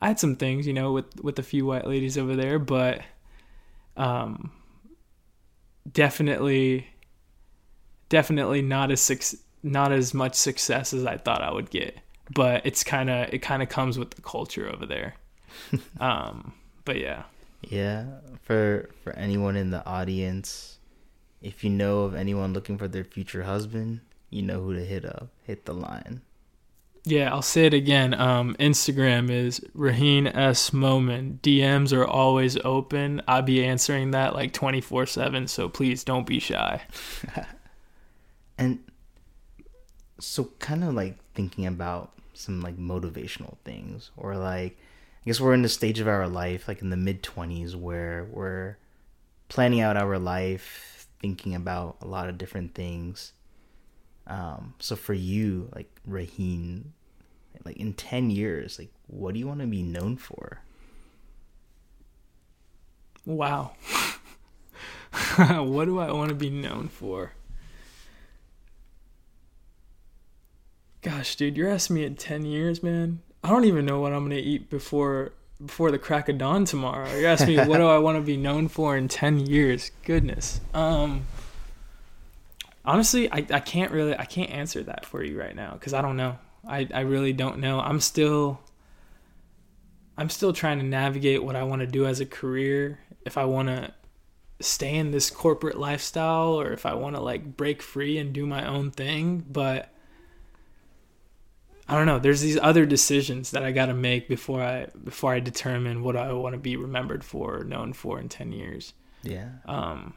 [0.00, 3.02] I had some things, you know, with with a few white ladies over there, but
[3.96, 4.52] um,
[5.90, 6.86] definitely,
[8.08, 9.00] definitely not as
[9.66, 11.98] not as much success as I thought I would get.
[12.34, 15.14] But it's kind of it kind of comes with the culture over there.
[16.00, 16.54] um,
[16.84, 17.24] but yeah.
[17.62, 18.06] Yeah,
[18.42, 20.78] for for anyone in the audience,
[21.42, 24.00] if you know of anyone looking for their future husband,
[24.30, 25.28] you know who to hit up.
[25.44, 26.22] Hit the line.
[27.04, 28.14] Yeah, I'll say it again.
[28.14, 31.38] Um, Instagram is Raahin S Momin.
[31.40, 33.22] DMs are always open.
[33.28, 35.46] I'll be answering that like twenty four seven.
[35.46, 36.82] So please don't be shy.
[38.58, 38.80] and
[40.18, 45.54] so, kind of like thinking about some like motivational things, or like I guess we're
[45.54, 48.76] in the stage of our life, like in the mid 20s, where we're
[49.48, 53.32] planning out our life, thinking about a lot of different things.
[54.26, 56.84] Um, so for you, like Raahin,
[57.64, 60.60] like in 10 years, like what do you want to be known for?
[63.24, 63.72] Wow.
[65.36, 67.32] what do I want to be known for?
[71.06, 73.20] Gosh, dude, you're asking me in 10 years, man.
[73.44, 75.34] I don't even know what I'm gonna eat before
[75.64, 77.08] before the crack of dawn tomorrow.
[77.16, 79.92] You ask me what do I want to be known for in ten years?
[80.04, 80.60] Goodness.
[80.74, 81.26] Um.
[82.84, 86.02] Honestly, I, I can't really I can't answer that for you right now because I
[86.02, 86.38] don't know.
[86.66, 87.78] I, I really don't know.
[87.78, 88.58] I'm still
[90.18, 92.98] I'm still trying to navigate what I want to do as a career.
[93.24, 93.94] If I want to
[94.58, 98.44] stay in this corporate lifestyle or if I want to like break free and do
[98.44, 99.92] my own thing, but
[101.88, 102.18] I don't know.
[102.18, 106.16] There's these other decisions that I got to make before I before I determine what
[106.16, 108.92] I want to be remembered for or known for in 10 years.
[109.22, 109.50] Yeah.
[109.66, 110.14] Um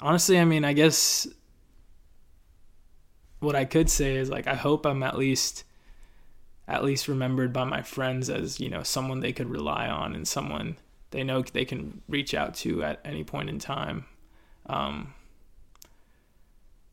[0.00, 1.26] honestly, I mean, I guess
[3.40, 5.64] what I could say is like I hope I'm at least
[6.68, 10.26] at least remembered by my friends as, you know, someone they could rely on and
[10.26, 10.76] someone
[11.10, 14.06] they know they can reach out to at any point in time.
[14.66, 15.14] Um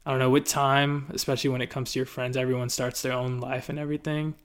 [0.06, 3.14] I don't know, with time, especially when it comes to your friends, everyone starts their
[3.14, 4.36] own life and everything.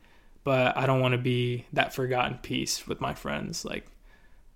[0.44, 3.64] But I don't want to be that forgotten piece with my friends.
[3.64, 3.86] Like,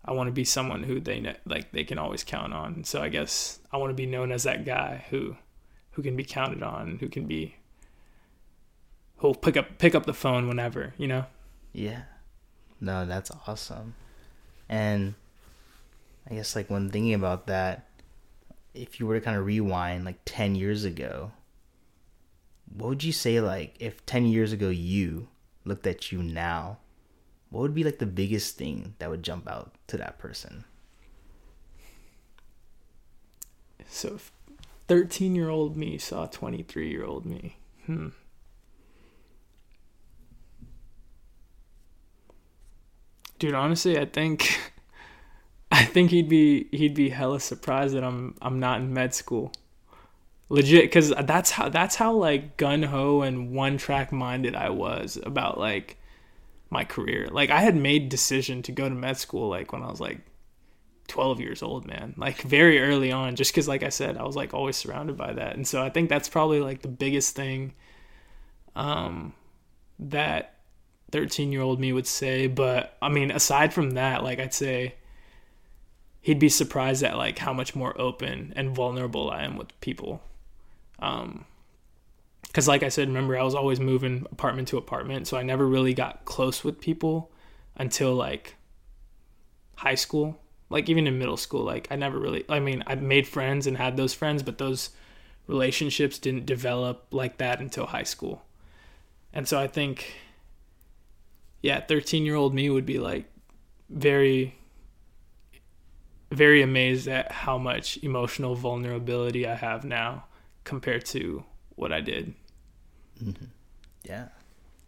[0.04, 2.84] I want to be someone who they like they can always count on.
[2.84, 5.36] So I guess I want to be known as that guy who
[5.92, 7.56] who can be counted on, who can be
[9.18, 11.26] who'll pick up pick up the phone whenever, you know?
[11.72, 12.02] Yeah.
[12.80, 13.94] No, that's awesome.
[14.68, 15.14] And
[16.28, 17.86] I guess like when thinking about that,
[18.74, 21.32] if you were to kind of rewind like 10 years ago,
[22.74, 25.28] what would you say like if 10 years ago you
[25.64, 26.78] looked at you now,
[27.50, 30.64] what would be like the biggest thing that would jump out to that person?
[33.88, 34.18] So
[34.88, 37.56] 13 year old me saw 23 year old me.
[37.86, 38.08] Hmm.
[43.38, 44.58] Dude, honestly, I think
[45.72, 49.52] I think he'd be he'd be hella surprised that I'm I'm not in med school.
[50.50, 55.18] Legit, because that's how that's how like gun ho and one track minded I was
[55.24, 55.96] about like
[56.68, 57.28] my career.
[57.32, 60.20] Like I had made decision to go to med school like when I was like
[61.08, 62.12] 12 years old, man.
[62.18, 65.32] Like very early on, just because like I said, I was like always surrounded by
[65.32, 67.72] that, and so I think that's probably like the biggest thing.
[68.76, 69.32] Um,
[69.98, 70.58] that
[71.12, 74.96] 13 year old me would say, but I mean, aside from that, like I'd say
[76.22, 80.22] he'd be surprised at like how much more open and vulnerable I am with people.
[81.00, 81.44] Um,
[82.42, 85.66] because like I said, remember I was always moving apartment to apartment, so I never
[85.66, 87.30] really got close with people
[87.76, 88.56] until like
[89.76, 90.38] high school.
[90.70, 92.44] Like even in middle school, like I never really.
[92.48, 94.90] I mean, I made friends and had those friends, but those
[95.46, 98.42] relationships didn't develop like that until high school.
[99.32, 100.14] And so I think,
[101.62, 103.26] yeah, thirteen year old me would be like
[103.90, 104.54] very
[106.32, 110.24] very amazed at how much emotional vulnerability I have now
[110.64, 111.44] compared to
[111.76, 112.34] what I did.
[113.22, 113.46] Mm-hmm.
[114.04, 114.28] Yeah,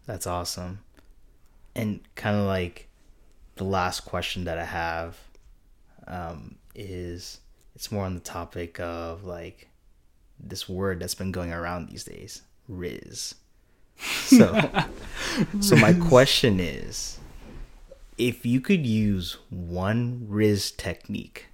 [0.06, 0.80] that's awesome.
[1.74, 2.88] And kind of like
[3.56, 5.18] the last question that I have
[6.06, 7.40] um, is
[7.74, 9.68] it's more on the topic of like
[10.38, 13.34] this word that's been going around these days, rizz.
[13.98, 14.70] So,
[15.60, 17.18] so my question is
[18.18, 21.48] if you could use one rizz technique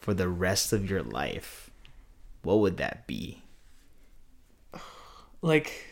[0.00, 1.70] for the rest of your life,
[2.42, 3.42] what would that be?
[5.42, 5.84] Like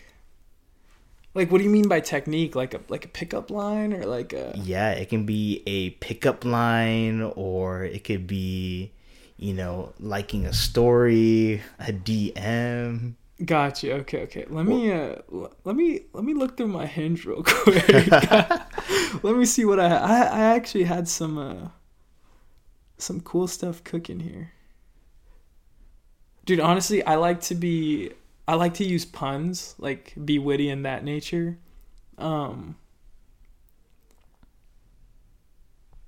[1.34, 2.54] like what do you mean by technique?
[2.54, 6.44] Like a like a pickup line or like a Yeah, it can be a pickup
[6.44, 8.92] line or it could be
[9.36, 13.14] you know, liking a story, a DM.
[13.44, 13.92] Gotcha.
[13.92, 14.46] Okay, okay.
[14.48, 15.16] Let me uh
[15.64, 17.86] let me let me look through my hinge real quick.
[19.22, 21.68] let me see what I I I actually had some uh
[22.96, 24.52] some cool stuff cooking here.
[26.46, 28.12] Dude, honestly, I like to be
[28.48, 31.58] I like to use puns, like be witty in that nature.
[32.16, 32.76] Um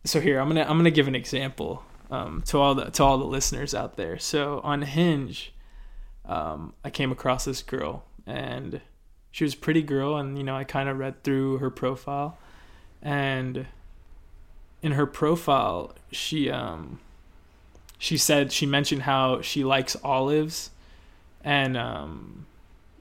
[0.04, 2.86] So here, I'm going to I'm going to give an example um to all the
[2.92, 4.18] to all the listeners out there.
[4.18, 5.52] So on Hinge,
[6.28, 8.80] um, I came across this girl and
[9.30, 12.38] she was a pretty girl and you know I kind of read through her profile.
[13.02, 13.66] And
[14.82, 17.00] in her profile she um
[17.98, 20.70] she said she mentioned how she likes olives
[21.42, 22.46] and um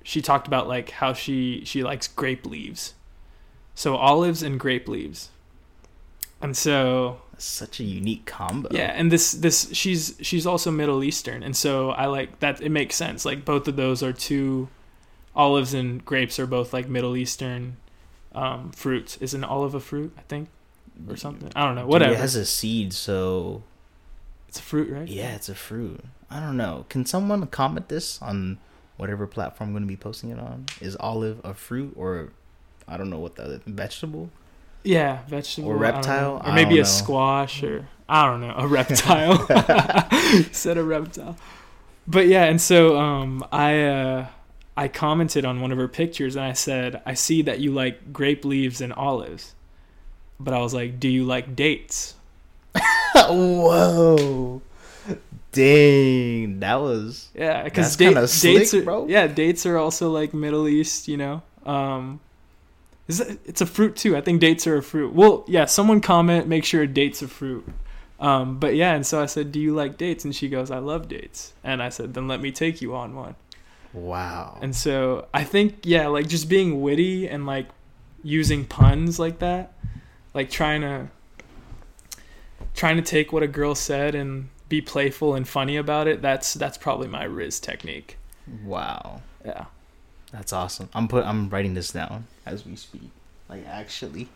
[0.03, 2.93] she talked about like how she she likes grape leaves.
[3.75, 5.29] So olives and grape leaves
[6.41, 8.69] and so Such a unique combo.
[8.71, 12.61] yeah, and this this she's she's also Middle Eastern, and so I like that.
[12.61, 13.25] It makes sense.
[13.25, 14.69] Like both of those are two
[15.35, 17.77] olives and grapes are both like Middle Eastern
[18.33, 19.17] um, fruits.
[19.17, 20.13] Is an olive a fruit?
[20.17, 20.49] I think
[21.07, 21.51] or something.
[21.55, 21.81] I don't know.
[21.83, 22.13] Dude, Whatever.
[22.13, 23.61] it has a seed, so
[24.47, 25.07] it's a fruit, right?
[25.07, 26.03] yeah, it's a fruit.
[26.31, 26.85] I don't know.
[26.89, 28.57] Can someone comment this on
[28.97, 30.65] whatever platform I'm going to be posting it on?
[30.81, 32.29] Is olive a fruit or
[32.87, 34.31] I don't know what the other vegetable?
[34.83, 36.41] Yeah, vegetable Or reptile?
[36.45, 36.83] or maybe a know.
[36.83, 39.37] squash, or I don't know, a reptile.
[40.51, 41.35] Said a reptile.
[42.07, 44.27] But yeah, and so um, I uh,
[44.77, 48.13] I commented on one of her pictures, and I said, I see that you like
[48.13, 49.55] grape leaves and olives,
[50.39, 52.15] but I was like, do you like dates?
[53.15, 54.61] Whoa.
[55.51, 59.07] Dang, that was Yeah, because kinda dates are bro.
[59.07, 61.41] yeah dates are also like Middle East, you know.
[61.65, 62.19] Um,
[63.07, 64.15] is it, it's a fruit too.
[64.17, 65.13] I think dates are a fruit.
[65.13, 65.65] Well, yeah.
[65.65, 67.65] Someone comment, make sure dates a fruit.
[68.19, 70.79] Um, but yeah, and so I said, "Do you like dates?" And she goes, "I
[70.79, 73.35] love dates." And I said, "Then let me take you on one."
[73.93, 74.57] wow.
[74.61, 77.67] And so I think yeah, like just being witty and like
[78.23, 79.73] using puns like that,
[80.33, 81.07] like trying to
[82.73, 86.21] trying to take what a girl said and be playful and funny about it.
[86.21, 88.17] That's that's probably my rizz technique.
[88.63, 89.21] wow.
[89.45, 89.65] Yeah.
[90.31, 90.89] That's awesome.
[90.93, 93.09] I'm put I'm writing this down as we speak.
[93.49, 94.27] Like actually.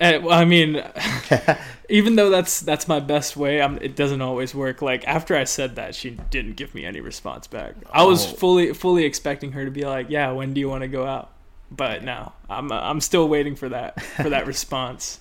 [0.00, 0.82] Eh, well, I mean,
[1.90, 4.80] even though that's that's my best way, I'm, it doesn't always work.
[4.82, 7.74] Like after I said that, she didn't give me any response back.
[7.92, 8.36] I was Oh.
[8.36, 11.30] fully fully expecting her to be like, "Yeah, when do you want to go out?"
[11.70, 15.20] But no, I'm I'm still waiting for that for that response.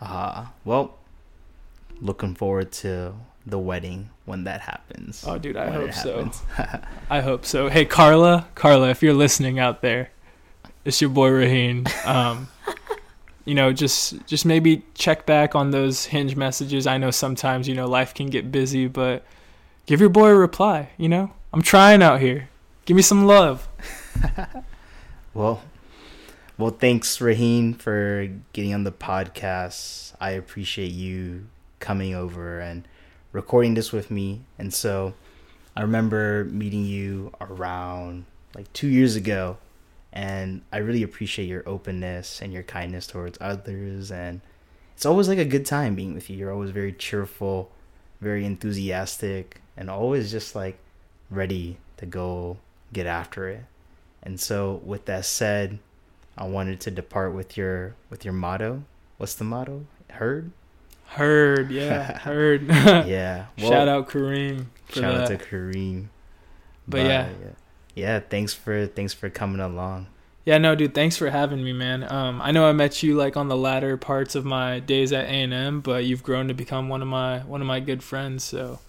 [0.00, 0.96] Uh well,
[2.00, 3.14] looking forward to
[3.46, 5.24] the wedding when that happens.
[5.26, 6.30] Oh, dude, I hope so.
[7.10, 7.68] I hope so.
[7.68, 10.10] Hey, Carla, Carla, if you're listening out there,
[10.84, 11.88] it's your boy Raahin.
[12.06, 12.48] Um,
[13.44, 16.86] you know, just just maybe check back on those hinge messages.
[16.86, 19.24] I know sometimes you know life can get busy, but
[19.86, 20.90] give your boy a reply.
[20.96, 22.48] You know, I'm trying out here.
[22.84, 23.68] Give me some love.
[25.34, 25.62] Well,
[26.58, 30.14] well, thanks, Raahin, for getting on the podcast.
[30.20, 31.46] I appreciate you
[31.80, 32.86] coming over and
[33.32, 34.42] recording this with me.
[34.58, 35.14] And so,
[35.74, 39.56] I remember meeting you around like two years ago,
[40.12, 44.12] and I really appreciate your openness and your kindness towards others.
[44.12, 44.42] And
[44.94, 46.36] it's always like a good time being with you.
[46.36, 47.70] You're always very cheerful,
[48.20, 50.78] very enthusiastic, and always just like
[51.30, 52.58] ready to go
[52.92, 53.64] get after it.
[54.22, 55.78] And so, with that said,
[56.36, 58.84] I wanted to depart with your with your motto.
[59.16, 59.86] What's the motto?
[60.10, 60.52] Heard?
[61.12, 62.62] Heard, yeah, heard.
[62.68, 63.46] Yeah.
[63.58, 64.66] Shout out Kareem.
[64.90, 66.06] Shout out to Kareem.
[66.88, 67.28] But yeah.
[67.28, 67.48] yeah,
[67.94, 68.20] yeah.
[68.20, 70.06] Thanks for thanks for coming along.
[70.44, 70.94] Yeah, no, dude.
[70.94, 72.10] Thanks for having me, man.
[72.10, 75.26] Um, I know I met you like on the latter parts of my days at
[75.26, 78.02] A and M, but you've grown to become one of my one of my good
[78.02, 78.42] friends.
[78.42, 78.80] So,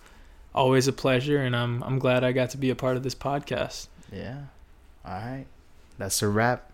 [0.56, 3.16] always a pleasure, and I'm I'm glad I got to be a part of this
[3.16, 3.88] podcast.
[4.12, 4.38] Yeah.
[5.06, 5.46] All right.
[5.98, 6.72] That's a wrap.